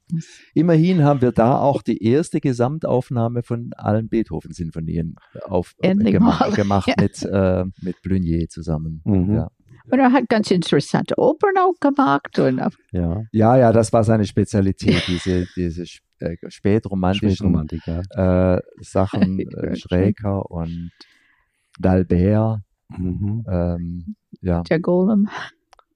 [0.54, 6.88] Immerhin haben wir da auch die erste Gesamtaufnahme von allen Beethoven-Sinfonien auf, äh, gemacht, gemacht
[6.90, 6.96] ja.
[7.00, 9.02] mit, äh, mit Blunier zusammen.
[9.06, 9.36] Mhm.
[9.36, 9.50] Ja.
[9.91, 12.39] Und er hat ganz interessante Opern auch gemacht.
[12.39, 13.24] Und ja.
[13.32, 15.84] ja, ja, das war seine Spezialität, diese, diese
[16.19, 18.56] äh, spätromantischen ja.
[18.56, 20.91] äh, Sachen, äh, Schräger und
[21.80, 22.62] D'Albert.
[22.89, 23.43] Mhm.
[23.50, 24.62] Ähm, ja.
[24.63, 25.28] Der Golem.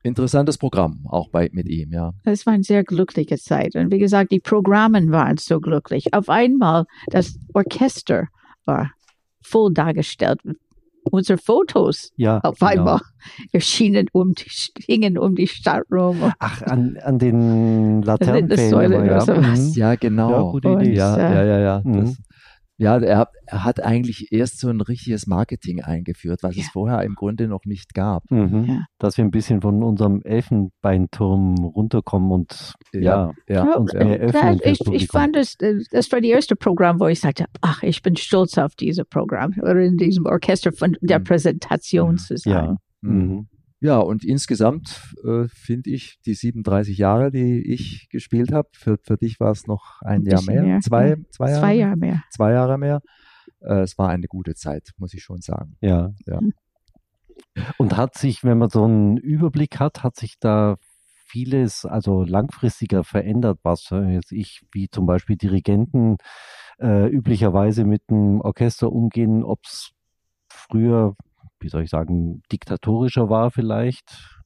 [0.01, 2.13] Interessantes Programm, auch bei, mit ihm, ja.
[2.23, 3.75] Es war eine sehr glückliche Zeit.
[3.75, 6.13] Und wie gesagt, die Programme waren so glücklich.
[6.13, 8.27] Auf einmal, das Orchester
[8.65, 8.91] war
[9.41, 10.39] voll dargestellt
[11.11, 12.71] unsere Fotos ja, auf genau.
[12.71, 13.49] einmal genau.
[13.53, 14.49] erschienen um die,
[14.85, 16.33] hingen um die Stadt rum.
[16.39, 19.05] Ach, an, an den Laternenpfählen.
[19.05, 19.25] Ja.
[19.25, 19.71] Mhm.
[19.73, 20.31] ja, genau.
[20.31, 20.93] Ja, gute Idee.
[20.93, 21.59] Ja, ja, ja.
[21.59, 21.81] ja.
[21.83, 22.05] Mhm.
[22.05, 22.17] Das,
[22.79, 26.63] ja, er, er, hat eigentlich erst so ein richtiges Marketing eingeführt, was ja.
[26.63, 28.23] es vorher im Grunde noch nicht gab.
[28.31, 28.65] Mhm.
[28.65, 28.85] Ja.
[28.99, 33.75] Dass wir ein bisschen von unserem Elfenbeinturm runterkommen und ja, ja, ja.
[33.75, 34.61] uns mehr öffnen.
[34.63, 38.15] ich, ich fand das, das war das erste Programm, wo ich sagte, ach, ich bin
[38.15, 41.25] stolz auf dieses Programm oder in diesem Orchester von der mhm.
[41.25, 42.53] Präsentation zu sein.
[42.53, 42.77] Ja.
[43.01, 43.47] Mhm.
[43.81, 49.17] Ja, und insgesamt äh, finde ich die 37 Jahre, die ich gespielt habe, für, für
[49.17, 52.23] dich war es noch ein, ein Jahr mehr, mehr, zwei, zwei, Jahre, zwei Jahre mehr.
[52.29, 53.01] Zwei Jahre mehr.
[53.61, 55.77] Äh, es war eine gute Zeit, muss ich schon sagen.
[55.79, 56.13] Ja.
[56.25, 56.39] ja.
[57.77, 60.75] Und hat sich, wenn man so einen Überblick hat, hat sich da
[61.29, 66.17] vieles, also langfristiger verändert, was äh, jetzt ich, wie zum Beispiel Dirigenten
[66.79, 69.91] äh, üblicherweise mit dem Orchester umgehen, ob es
[70.49, 71.15] früher
[71.59, 74.39] wie soll ich sagen, diktatorischer war vielleicht.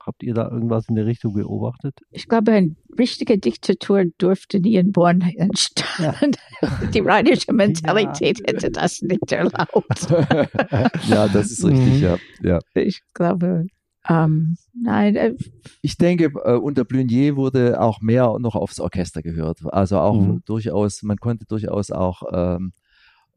[0.00, 2.00] Habt ihr da irgendwas in der Richtung beobachtet?
[2.10, 6.32] Ich glaube, eine richtige Diktatur durfte nie in Bonn entstehen.
[6.62, 6.78] Ja.
[6.94, 8.46] Die rheinische Mentalität ja.
[8.46, 10.08] hätte das nicht erlaubt.
[11.08, 12.02] ja, das ist richtig, mhm.
[12.02, 12.18] ja.
[12.42, 12.58] ja.
[12.74, 13.66] Ich glaube,
[14.08, 15.16] ähm, nein.
[15.16, 15.34] Äh,
[15.82, 19.58] ich denke, äh, unter Blunier wurde auch mehr noch aufs Orchester gehört.
[19.66, 20.42] Also auch mhm.
[20.46, 22.72] durchaus, man konnte durchaus auch ähm,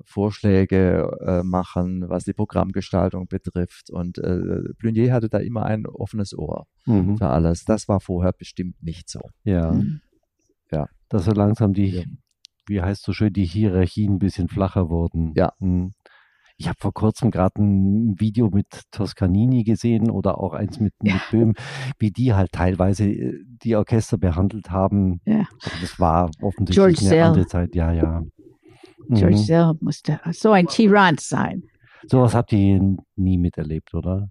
[0.05, 3.89] Vorschläge äh, machen, was die Programmgestaltung betrifft.
[3.89, 7.17] Und äh, Blunier hatte da immer ein offenes Ohr mhm.
[7.17, 7.65] für alles.
[7.65, 9.21] Das war vorher bestimmt nicht so.
[9.43, 9.71] Ja.
[9.71, 10.01] Mhm.
[10.71, 10.87] Ja.
[11.09, 12.03] Dass so langsam die, ja.
[12.67, 15.33] wie heißt so schön, die Hierarchien ein bisschen flacher wurden.
[15.35, 15.53] Ja.
[15.59, 15.91] Mhm.
[16.61, 21.15] Ich habe vor kurzem gerade ein Video mit Toscanini gesehen oder auch eins mit, ja.
[21.15, 21.53] mit Böhm,
[21.97, 25.21] wie die halt teilweise äh, die Orchester behandelt haben.
[25.25, 25.47] Ja.
[25.81, 27.25] Das war offensichtlich George eine Sale.
[27.25, 27.73] andere Zeit.
[27.73, 28.21] Ja, ja.
[29.09, 29.39] George mhm.
[29.39, 31.63] Sell musste so ein Tyrann sein.
[32.07, 34.29] Sowas habt ihr nie miterlebt, oder?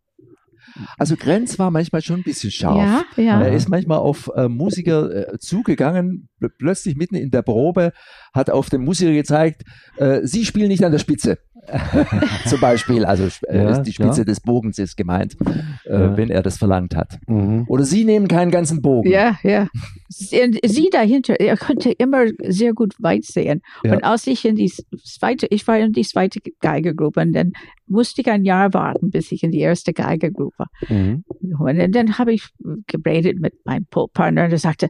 [0.99, 2.77] Also Grenz war manchmal schon ein bisschen scharf.
[3.17, 3.43] Ja, ja.
[3.43, 6.29] Er ist manchmal auf äh, Musiker äh, zugegangen,
[6.59, 7.93] plötzlich mitten in der Probe,
[8.33, 9.63] hat auf den Musiker gezeigt,
[9.97, 11.39] äh, Sie spielen nicht an der Spitze.
[12.47, 14.25] Zum Beispiel, also äh, ja, die Spitze ja.
[14.25, 15.37] des Bogens ist gemeint,
[15.85, 16.17] äh, ja.
[16.17, 17.19] wenn er das verlangt hat.
[17.27, 17.65] Mhm.
[17.69, 19.11] Oder Sie nehmen keinen ganzen Bogen.
[19.11, 19.69] Ja, ja.
[20.09, 23.63] Sie dahinter, er konnte immer sehr gut weit sehen.
[23.85, 24.73] Und als ich in die
[25.05, 27.53] zweite, ich war in die zweite Geigergruppe und dann
[27.87, 30.65] musste ich ein Jahr warten, bis ich in die erste Geigergruppe.
[30.89, 31.25] Mhm.
[31.59, 32.49] Und dann habe ich
[32.87, 34.89] geredet mit meinem Partner und er sagte,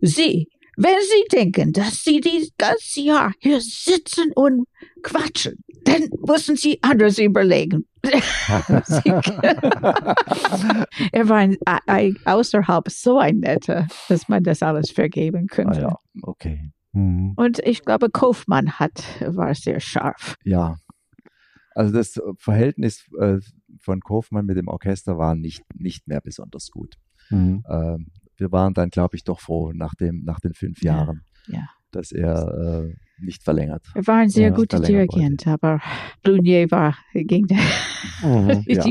[0.00, 4.66] Sie, wenn Sie denken, dass Sie das ganze Jahr hier sitzen und
[5.02, 7.86] quatschen, dann müssen Sie anders überlegen.
[11.12, 11.56] er war ein,
[11.86, 15.86] ein, außerhalb so ein netter, dass man das alles vergeben könnte.
[15.86, 16.72] Ah ja, okay.
[16.92, 17.34] Mhm.
[17.36, 20.36] Und ich glaube, Kaufmann hat, war sehr scharf.
[20.44, 20.76] Ja.
[21.74, 23.38] Also das Verhältnis äh,
[23.80, 26.96] von Kaufmann mit dem Orchester war nicht, nicht mehr besonders gut.
[27.30, 27.64] Mhm.
[27.68, 28.10] Ähm,
[28.42, 31.64] wir waren dann, glaube ich, doch froh nach, dem, nach den fünf Jahren, ja.
[31.92, 33.84] dass er äh, nicht verlängert.
[33.94, 35.80] Er war ein sehr ja, guter Dirigent, aber
[36.22, 37.58] Blunier war gegen den.
[38.22, 38.84] Mhm, ja.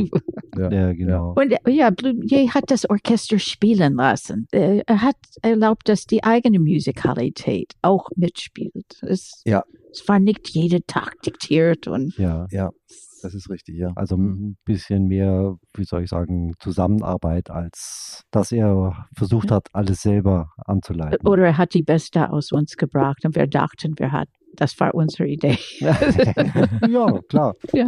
[0.57, 0.71] ja.
[0.71, 0.93] ja.
[0.93, 1.33] genau.
[1.33, 4.47] Und ja, Blunier hat das Orchester spielen lassen.
[4.51, 9.01] Er hat erlaubt, dass die eigene Musikalität auch mitspielt.
[9.01, 9.63] Es, ja.
[9.91, 12.17] es war nicht jeden Tag diktiert und.
[12.17, 12.71] Ja, ja.
[13.21, 13.91] Das ist richtig, ja.
[13.95, 20.01] Also ein bisschen mehr, wie soll ich sagen, Zusammenarbeit, als dass er versucht hat, alles
[20.01, 21.27] selber anzuleiten.
[21.27, 24.93] Oder er hat die Beste aus uns gebracht und wir dachten, wir hatten, das war
[24.93, 25.57] unsere Idee.
[25.79, 27.53] ja, klar.
[27.73, 27.87] Ja.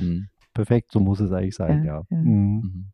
[0.00, 0.28] Mhm.
[0.54, 2.02] Perfekt, so muss es eigentlich sein, ja.
[2.10, 2.16] ja.
[2.18, 2.60] Mhm.
[2.62, 2.92] mhm.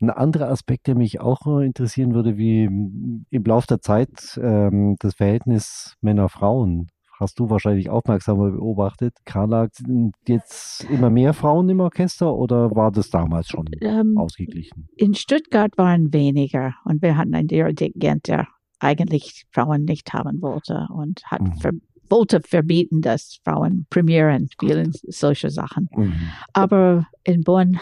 [0.00, 5.14] Ein anderer Aspekt, der mich auch interessieren würde, wie im Laufe der Zeit ähm, das
[5.14, 9.14] Verhältnis Männer-Frauen hast du wahrscheinlich aufmerksamer beobachtet.
[9.24, 14.88] Carla, sind jetzt immer mehr Frauen im Orchester oder war das damals schon ähm, ausgeglichen?
[14.96, 18.48] In Stuttgart waren weniger und wir hatten einen Dirigent, der
[18.80, 21.54] eigentlich Frauen nicht haben wollte und hat mhm.
[21.54, 21.72] ver
[22.10, 25.88] wollte verbieten, dass Frauen Premieren spielen, solche Sachen.
[25.96, 26.14] Mhm.
[26.52, 27.78] Aber in Bonn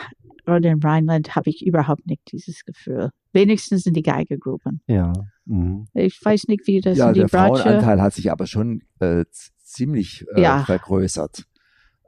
[0.47, 3.11] oder in Rheinland habe ich überhaupt nicht dieses Gefühl.
[3.33, 4.81] Wenigstens in die Geigergruppen.
[4.87, 5.13] Ja.
[5.45, 5.87] Mhm.
[5.95, 8.83] Ich weiß nicht, wie das ja, in die der Bratsche Frauenanteil hat sich aber schon
[9.01, 9.25] äh,
[9.59, 10.65] ziemlich äh, ja.
[10.65, 11.45] vergrößert.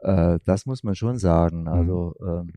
[0.03, 1.63] Äh, das muss man schon sagen.
[1.63, 1.69] Mhm.
[1.69, 2.53] Also ähm,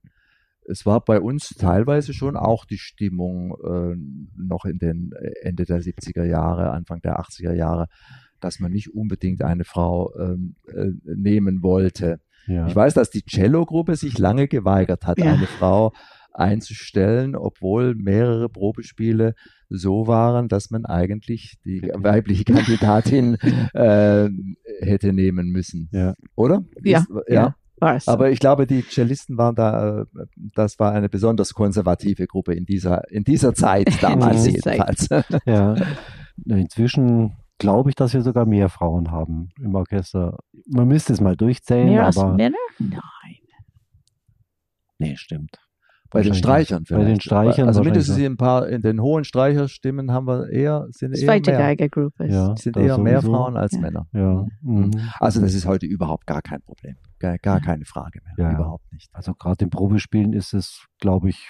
[0.70, 3.96] es war bei uns teilweise schon auch die Stimmung äh,
[4.38, 7.88] noch in den äh, Ende der 70er Jahre, Anfang der 80er Jahre,
[8.40, 12.20] dass man nicht unbedingt eine Frau ähm, äh, nehmen wollte.
[12.48, 12.68] Ja.
[12.68, 15.34] Ich weiß, dass die Cello-Gruppe sich lange geweigert hat, ja.
[15.34, 15.94] eine Frau
[16.38, 19.34] einzustellen, obwohl mehrere Probespiele
[19.70, 23.36] so waren, dass man eigentlich die weibliche Kandidatin
[23.74, 24.30] äh,
[24.80, 25.90] hätte nehmen müssen.
[25.92, 26.14] Ja.
[26.36, 26.64] Oder?
[26.84, 27.00] Ja.
[27.00, 27.56] Ist, ja.
[27.80, 28.00] ja.
[28.08, 30.06] Aber ich glaube, die Cellisten waren da, äh,
[30.56, 35.10] das war eine besonders konservative Gruppe in dieser, in dieser Zeit damals jedenfalls.
[35.46, 35.76] ja.
[36.46, 40.38] Inzwischen glaube ich, dass wir sogar mehr Frauen haben im Orchester.
[40.68, 41.88] Man müsste es mal durchzählen.
[41.88, 42.58] Mehr aber als Männer?
[42.78, 43.02] Nein.
[45.00, 45.58] Nee, stimmt.
[46.12, 47.04] Bei den Streichern vielleicht.
[47.04, 47.68] Bei den Streichern.
[47.68, 51.58] Also mindestens in ein paar, in den hohen Streicherstimmen haben wir eher, sind Zweite eher
[51.58, 52.28] mehr, Geigergruppe.
[52.28, 53.80] Ja, sind eher mehr Frauen als ja.
[53.80, 54.08] Männer.
[54.14, 54.46] Ja.
[54.62, 54.80] Mhm.
[54.80, 54.92] mhm.
[55.20, 56.96] Also das ist heute überhaupt gar kein Problem.
[57.20, 58.48] Gar, gar keine Frage mehr.
[58.50, 58.56] Ja.
[58.56, 59.10] Überhaupt nicht.
[59.14, 61.48] Also gerade im Probespielen ist es, glaube ich,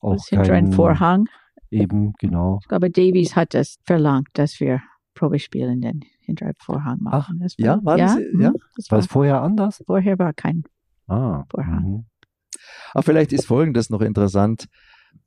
[0.00, 1.26] auch das hinter kein, Vorhang.
[1.70, 2.58] Eben, genau.
[2.62, 4.80] Ich glaube, Davies hat das verlangt, dass wir
[5.14, 7.40] Probespielen den hinter Vorhang machen.
[7.40, 8.40] Ach, war, ja, war das, ja?
[8.40, 8.52] ja?
[8.76, 9.82] Das war, war es vorher anders?
[9.86, 10.64] Vorher war kein
[11.08, 12.06] ah, Vorhang.
[12.92, 14.66] Aber vielleicht ist Folgendes noch interessant.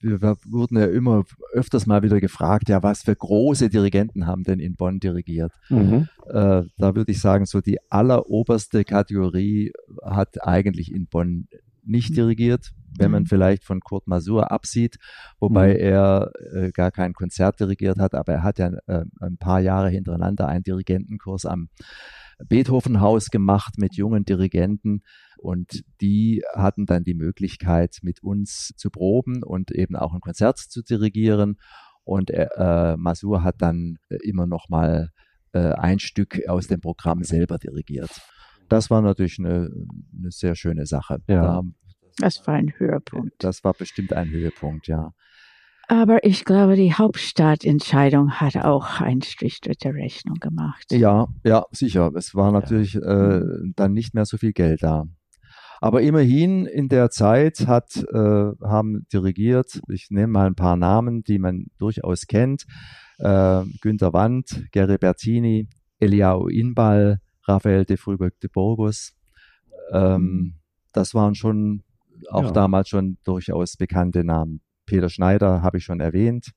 [0.02, 4.60] Wir wurden ja immer öfters mal wieder gefragt, ja, was für große Dirigenten haben denn
[4.60, 5.52] in Bonn dirigiert?
[5.70, 6.08] Mhm.
[6.28, 9.72] Äh, da würde ich sagen, so die alleroberste Kategorie
[10.04, 11.48] hat eigentlich in Bonn
[11.84, 13.28] nicht dirigiert, wenn man mhm.
[13.28, 14.98] vielleicht von Kurt Masur absieht,
[15.40, 15.80] wobei mhm.
[15.80, 19.90] er äh, gar kein Konzert dirigiert hat, aber er hat ja äh, ein paar Jahre
[19.90, 21.70] hintereinander einen Dirigentenkurs am
[22.48, 25.02] Beethovenhaus gemacht mit jungen Dirigenten
[25.42, 30.58] und die hatten dann die Möglichkeit, mit uns zu proben und eben auch ein Konzert
[30.58, 31.58] zu dirigieren.
[32.04, 35.10] Und äh, Masur hat dann äh, immer noch mal
[35.54, 38.10] äh, ein Stück aus dem Programm selber dirigiert.
[38.68, 39.70] Das war natürlich eine,
[40.18, 41.20] eine sehr schöne Sache.
[41.28, 41.42] Ja.
[41.42, 41.62] Da,
[42.18, 43.34] das war ein Höhepunkt.
[43.40, 45.12] Das war bestimmt ein Höhepunkt, ja.
[45.88, 50.92] Aber ich glaube, die Hauptstadtentscheidung hat auch einen Strich durch die Rechnung gemacht.
[50.92, 52.12] Ja, ja, sicher.
[52.16, 53.38] Es war natürlich ja.
[53.38, 53.44] äh,
[53.76, 55.06] dann nicht mehr so viel Geld da.
[55.82, 61.24] Aber immerhin in der Zeit hat, äh, haben dirigiert, ich nehme mal ein paar Namen,
[61.24, 62.66] die man durchaus kennt,
[63.20, 69.14] äh, Günter Wandt, Gary Bertini, Eliao Inbal, Raphael de Frühberg de Burgos.
[69.92, 70.54] Ähm, mhm.
[70.92, 71.84] das waren schon
[72.30, 72.52] auch ja.
[72.52, 74.62] damals schon durchaus bekannte Namen.
[74.86, 76.52] Peter Schneider habe ich schon erwähnt.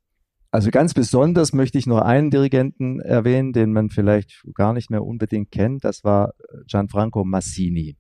[0.50, 5.02] Also ganz besonders möchte ich noch einen Dirigenten erwähnen, den man vielleicht gar nicht mehr
[5.02, 5.82] unbedingt kennt.
[5.84, 6.34] Das war
[6.66, 7.96] Gianfranco Massini,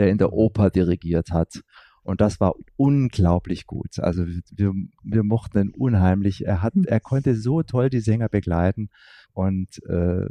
[0.00, 1.62] der in der Oper dirigiert hat.
[2.02, 4.00] Und das war unglaublich gut.
[4.00, 4.72] Also wir,
[5.04, 6.46] wir mochten ihn unheimlich.
[6.46, 8.88] Er hat, er konnte so toll die Sänger begleiten
[9.34, 10.26] und äh,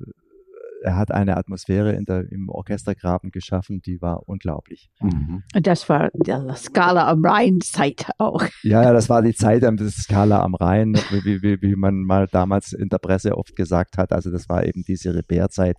[0.82, 4.89] er hat eine Atmosphäre in der, im Orchestergraben geschaffen, die war unglaublich.
[5.02, 5.44] Mhm.
[5.54, 8.44] Und das war die Skala am Rhein-Zeit auch.
[8.63, 12.28] Ja, ja, das war die Zeit der Skala am Rhein, wie, wie, wie man mal
[12.28, 14.12] damals in der Presse oft gesagt hat.
[14.12, 15.78] Also das war eben diese Repair-Zeit,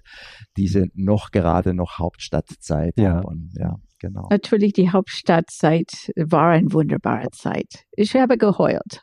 [0.56, 2.94] diese noch gerade noch Hauptstadtzeit.
[2.96, 3.20] Ja.
[3.20, 4.28] Und, ja, genau.
[4.30, 7.84] Natürlich, die Hauptstadtzeit war eine wunderbare Zeit.
[7.92, 9.02] Ich habe geheult.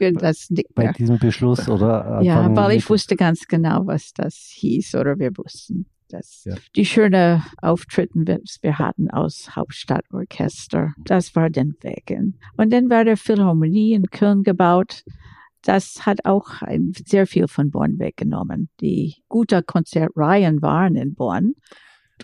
[0.00, 0.88] Irgendwas nicht mehr.
[0.88, 2.20] Bei diesem Beschluss oder?
[2.22, 5.86] Ja, weil ich wusste ganz genau, was das hieß oder wir wussten.
[6.08, 6.54] dass ja.
[6.76, 12.16] Die schönen Auftritte, wir hatten aus Hauptstadtorchester, das war dann weg.
[12.56, 15.04] Und dann war der Philharmonie in Köln gebaut.
[15.62, 16.62] Das hat auch
[17.06, 18.70] sehr viel von Bonn weggenommen.
[18.80, 21.54] Die gute Konzertreihen waren in Bonn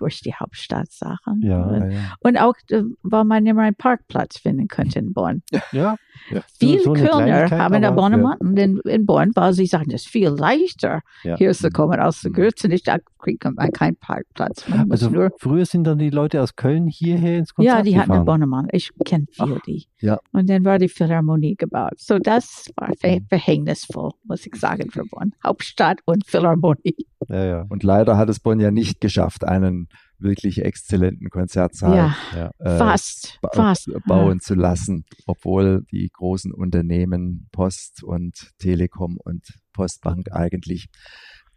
[0.00, 1.42] durch die Hauptstadtsachen.
[1.42, 1.98] Ja, und, ja.
[2.20, 5.42] und auch, äh, weil man immer einen Parkplatz finden könnte in Bonn.
[5.50, 5.96] Ja.
[6.30, 6.40] ja.
[6.58, 8.64] Viele so, so Kölner haben ein Abonnement ja.
[8.64, 11.36] in, in Bonn, weil sie sagen, es ist viel leichter, ja.
[11.36, 12.70] hier zu kommen als zu Gürzen.
[12.70, 14.68] Ich da kriegt man keinen Parkplatz.
[14.68, 18.02] Man also früher sind dann die Leute aus Köln hierher ins Konzert Ja, die gefahren.
[18.02, 18.68] hatten ein Abonnement.
[18.72, 19.86] Ich kenne viele die.
[20.00, 20.18] Ja.
[20.32, 21.94] Und dann war die Philharmonie gebaut.
[21.96, 25.32] So das war ver verhängnisvoll, muss ich sagen, für Bonn.
[25.42, 27.06] Hauptstadt und Philharmonie.
[27.28, 27.64] Ja, ja.
[27.68, 33.38] Und leider hat es Bonn ja nicht geschafft, einen wirklich exzellenten Konzertsaal ja, äh, fast,
[33.42, 33.90] ba fast.
[34.06, 34.40] bauen ja.
[34.40, 40.88] zu lassen, obwohl die großen Unternehmen Post und Telekom und Postbank eigentlich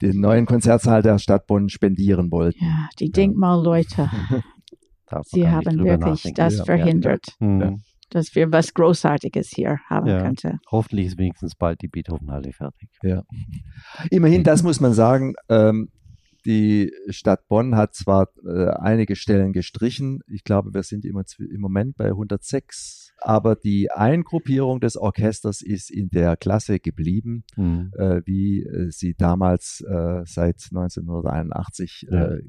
[0.02, 2.64] den neuen Konzertsaal der Stadt Bonn spendieren wollten.
[2.64, 4.10] Ja, die Denkmalleute.
[5.26, 7.36] Sie haben wirklich das verhindert.
[7.40, 7.82] Mhm.
[8.10, 10.22] Dass wir was Großartiges hier haben ja.
[10.22, 10.60] könnten.
[10.72, 12.90] Hoffentlich ist wenigstens bald die Beethovenhalle fertig.
[13.04, 13.24] Ja.
[14.10, 15.90] Immerhin, das muss man sagen, ähm,
[16.46, 21.62] die Stadt Bonn hat zwar äh, einige Stellen gestrichen, ich glaube, wir sind immer im
[21.62, 27.92] Moment bei 106, aber die Eingruppierung des Orchesters ist in der Klasse geblieben, mhm.
[27.98, 32.26] äh, wie äh, sie damals äh, seit 1981 ja.
[32.26, 32.42] Äh,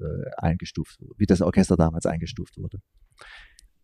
[0.00, 2.78] äh, eingestuft wurde, wie das Orchester damals eingestuft wurde.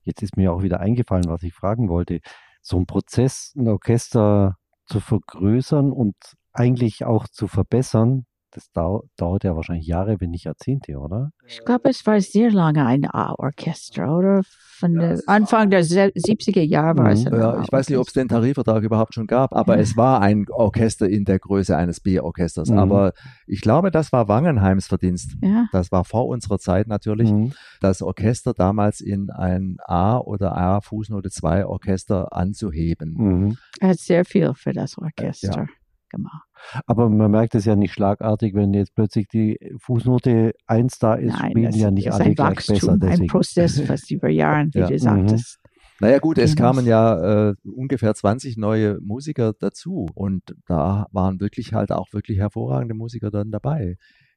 [0.05, 2.21] Jetzt ist mir auch wieder eingefallen, was ich fragen wollte.
[2.63, 6.15] So ein Prozess, ein Orchester zu vergrößern und
[6.53, 11.31] eigentlich auch zu verbessern, das dau dauert ja wahrscheinlich Jahre, wenn nicht Jahrzehnte, oder?
[11.47, 14.43] Ich glaube, es war sehr lange ein A-Orchester, oder?
[14.79, 17.25] Von ja, der Anfang der 70er Jahre war es.
[17.25, 17.35] Mhm.
[17.35, 19.83] Ja, ich weiß nicht, ob es den Tarifvertrag überhaupt schon gab, aber ja.
[19.83, 22.71] es war ein Orchester in der Größe eines B-Orchesters.
[22.71, 22.79] Mhm.
[22.79, 23.13] Aber
[23.47, 25.37] ich glaube, das war Wangenheims Verdienst.
[25.43, 25.67] Ja.
[25.73, 27.33] Das war vor unserer Zeit natürlich.
[27.33, 27.53] Mhm.
[27.81, 33.15] Das Orchester damals in ein A- oder A-Fußnote 2 Orchester anzuheben.
[33.17, 33.57] Mhm.
[33.81, 35.61] Er hat sehr viel für das Orchester.
[35.63, 35.67] Ja
[36.15, 36.49] gemacht.
[36.87, 41.39] Aber man merkt es ja nicht schlagartig, wenn jetzt plötzlich die Fußnote 1 da ist,
[41.39, 42.99] Nein, spielen das, ja nicht alle gleich Wachstum, besser.
[42.99, 43.23] Deswegen.
[43.23, 44.87] Ein Prozess, was über Jahre, wie ja.
[44.89, 45.59] du sagtest.
[45.63, 45.71] Mhm.
[46.01, 51.73] Naja gut, es kamen ja äh, ungefähr 20 neue Musiker dazu und da waren wirklich
[51.73, 53.97] halt auch wirklich hervorragende Musiker dann dabei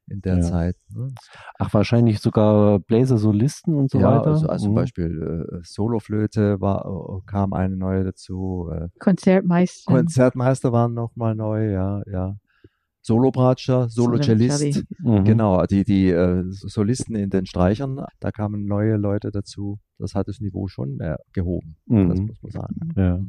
[0.10, 0.42] in der ja.
[0.42, 0.76] Zeit.
[0.90, 1.14] Ne?
[1.58, 4.32] Ach, wahrscheinlich sogar Bläser-Solisten und so ja, weiter.
[4.32, 4.70] Also, also mhm.
[4.70, 8.70] zum Beispiel äh, Soloflöte war, äh, kam eine neue dazu.
[8.72, 9.92] Äh, Konzertmeister.
[9.92, 12.36] Konzertmeister waren nochmal neu, ja, ja.
[13.02, 15.24] Solobratscher, Solo-Cellist, mhm.
[15.24, 19.80] genau, die, die äh, Solisten in den Streichern, da kamen neue Leute dazu.
[19.98, 22.10] Das hat das Niveau schon äh, gehoben, mhm.
[22.10, 22.76] das muss man sagen.
[22.98, 23.20] Ja.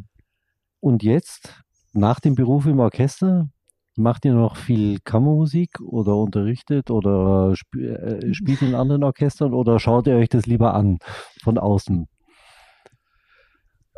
[0.81, 1.63] Und jetzt,
[1.93, 3.51] nach dem Beruf im Orchester,
[3.99, 9.81] Macht ihr noch viel Kammermusik oder unterrichtet oder sp äh, spielt in anderen Orchestern oder
[9.81, 10.99] schaut ihr euch das lieber an
[11.43, 12.07] von außen?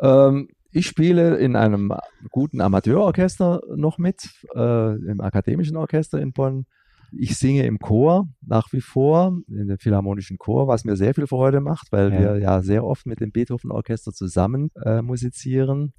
[0.01, 1.93] Ähm, ich spiele in einem
[2.31, 4.23] guten Amateurorchester noch mit,
[4.55, 6.65] äh, im Akademischen Orchester in Bonn.
[7.11, 11.27] Ich singe im Chor nach wie vor, in dem Philharmonischen Chor, was mir sehr viel
[11.27, 12.19] Freude macht, weil ja.
[12.19, 15.93] wir ja sehr oft mit dem Beethoven-Orchester zusammen äh, musizieren.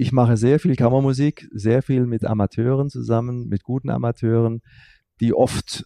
[0.00, 4.62] Ich mache sehr viel Kammermusik, sehr viel mit Amateuren zusammen, mit guten Amateuren,
[5.20, 5.84] die oft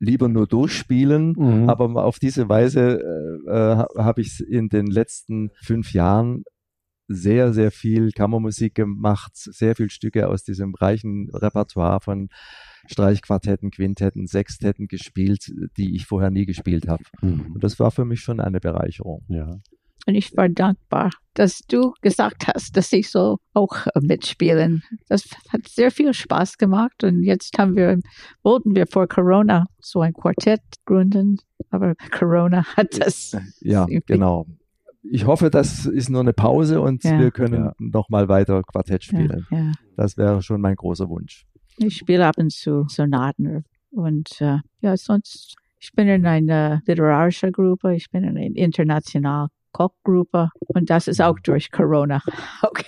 [0.00, 1.68] lieber nur durchspielen, mhm.
[1.68, 3.00] aber auf diese Weise
[3.46, 6.42] äh, äh habe ich in den letzten fünf Jahren
[7.06, 12.30] sehr, sehr viel Kammermusik gemacht, sehr viel Stücke aus diesem reichen Repertoire von
[12.88, 17.04] Streichquartetten, Quintetten, Sextetten gespielt, die ich vorher nie gespielt habe.
[17.22, 17.52] Mhm.
[17.54, 19.24] Und das war für mich schon eine Bereicherung.
[19.28, 19.60] Ja.
[20.06, 24.82] Und ich war dankbar, dass du gesagt hast, dass ich so auch äh, mitspielen.
[25.08, 27.04] Das hat sehr viel Spaß gemacht.
[27.04, 27.98] Und jetzt haben wir,
[28.42, 31.38] wollten wir vor Corona so ein Quartett gründen,
[31.70, 33.36] aber Corona hat das.
[33.60, 34.46] Ja, genau.
[35.02, 37.18] Ich hoffe, das ist nur eine Pause und ja.
[37.18, 37.72] wir können ja.
[37.78, 39.46] nochmal weiter Quartett spielen.
[39.50, 39.72] Ja, ja.
[39.96, 41.46] Das wäre schon mein großer Wunsch.
[41.78, 47.52] Ich spiele ab und zu Sonaten und äh, ja, sonst ich bin in einer literarischen
[47.52, 52.22] Gruppe, ich bin in einer internationalen Kochgruppe und das ist auch durch Corona.
[52.62, 52.84] Okay.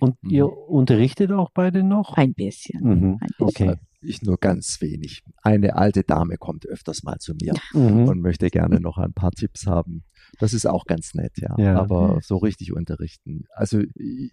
[0.00, 2.16] Und ihr unterrichtet auch beide noch?
[2.16, 2.80] Ein bisschen.
[2.82, 3.18] Mhm.
[3.20, 3.70] Ein bisschen.
[3.70, 3.78] Okay.
[4.04, 5.22] Ich nur ganz wenig.
[5.42, 8.08] Eine alte Dame kommt öfters mal zu mir mhm.
[8.08, 10.04] und möchte gerne noch ein paar Tipps haben.
[10.38, 11.54] Das ist auch ganz nett, ja.
[11.58, 11.78] ja.
[11.78, 13.44] Aber so richtig unterrichten.
[13.54, 13.82] Also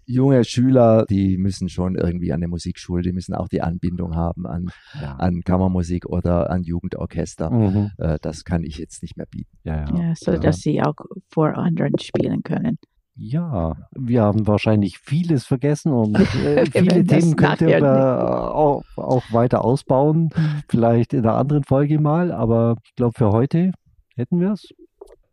[0.06, 4.46] junge Schüler, die müssen schon irgendwie an der Musikschule, die müssen auch die Anbindung haben
[4.46, 4.70] an,
[5.00, 5.14] ja.
[5.16, 7.50] an Kammermusik oder an Jugendorchester.
[7.50, 7.90] Mhm.
[7.98, 9.56] Äh, das kann ich jetzt nicht mehr bieten.
[9.64, 9.96] Ja, ja.
[9.96, 10.96] ja so dass sie auch
[11.28, 12.78] vor anderen spielen können.
[13.14, 19.64] Ja, wir haben wahrscheinlich vieles vergessen und äh, viele Themen könnten wir auch, auch, weiter
[19.64, 20.30] ausbauen.
[20.34, 20.62] Mhm.
[20.68, 23.72] Vielleicht in einer anderen Folge mal, aber ich glaube für heute
[24.16, 24.68] hätten wir es.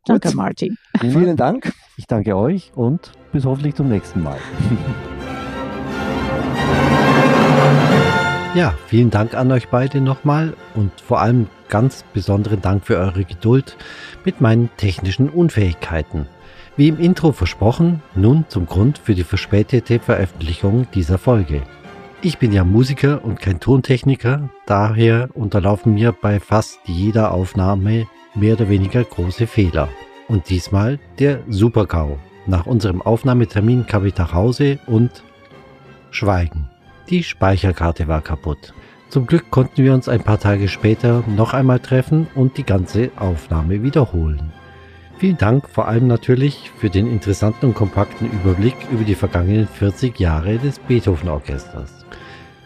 [0.05, 0.77] Danke, Martin.
[0.99, 1.71] Vielen Dank.
[1.97, 4.38] Ich danke euch und bis hoffentlich zum nächsten Mal.
[8.55, 13.23] Ja, vielen Dank an euch beide nochmal und vor allem ganz besonderen Dank für eure
[13.23, 13.77] Geduld
[14.25, 16.25] mit meinen technischen Unfähigkeiten.
[16.80, 21.61] Wie im Intro versprochen, nun zum Grund für die verspätete Veröffentlichung dieser Folge.
[22.21, 28.53] Ich bin ja Musiker und kein Tontechniker, daher unterlaufen mir bei fast jeder Aufnahme mehr
[28.53, 29.89] oder weniger große Fehler.
[30.30, 32.17] Und diesmal der Super-GAU.
[32.47, 35.21] Nach unserem Aufnahmetermin kam ich nach Hause und
[36.11, 36.69] Schweigen.
[37.09, 38.73] Die Speicherkarte war kaputt.
[39.09, 43.11] Zum Glück konnten wir uns ein paar Tage später noch einmal treffen und die ganze
[43.17, 44.53] Aufnahme wiederholen.
[45.20, 50.17] Vielen Dank vor allem natürlich für den interessanten und kompakten Überblick über die vergangenen 40
[50.17, 52.05] Jahre des Beethoven-Orchesters.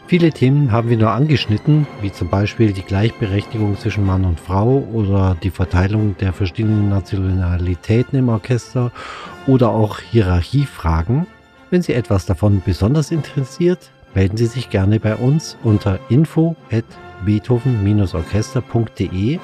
[0.06, 4.88] Viele Themen haben wir nur angeschnitten, wie zum Beispiel die Gleichberechtigung zwischen Mann und Frau
[4.94, 8.92] oder die Verteilung der verschiedenen Nationalitäten im Orchester
[9.48, 11.26] oder auch Hierarchiefragen.
[11.72, 16.86] Wenn Sie etwas davon besonders interessiert, melden Sie sich gerne bei uns unter info at
[17.26, 19.40] beethoven-orchester.de.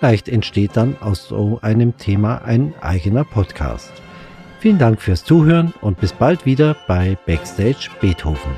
[0.00, 3.92] Vielleicht entsteht dann aus so einem Thema ein eigener Podcast.
[4.58, 8.50] Vielen Dank fürs Zuhören und bis bald wieder bei Backstage Beethoven.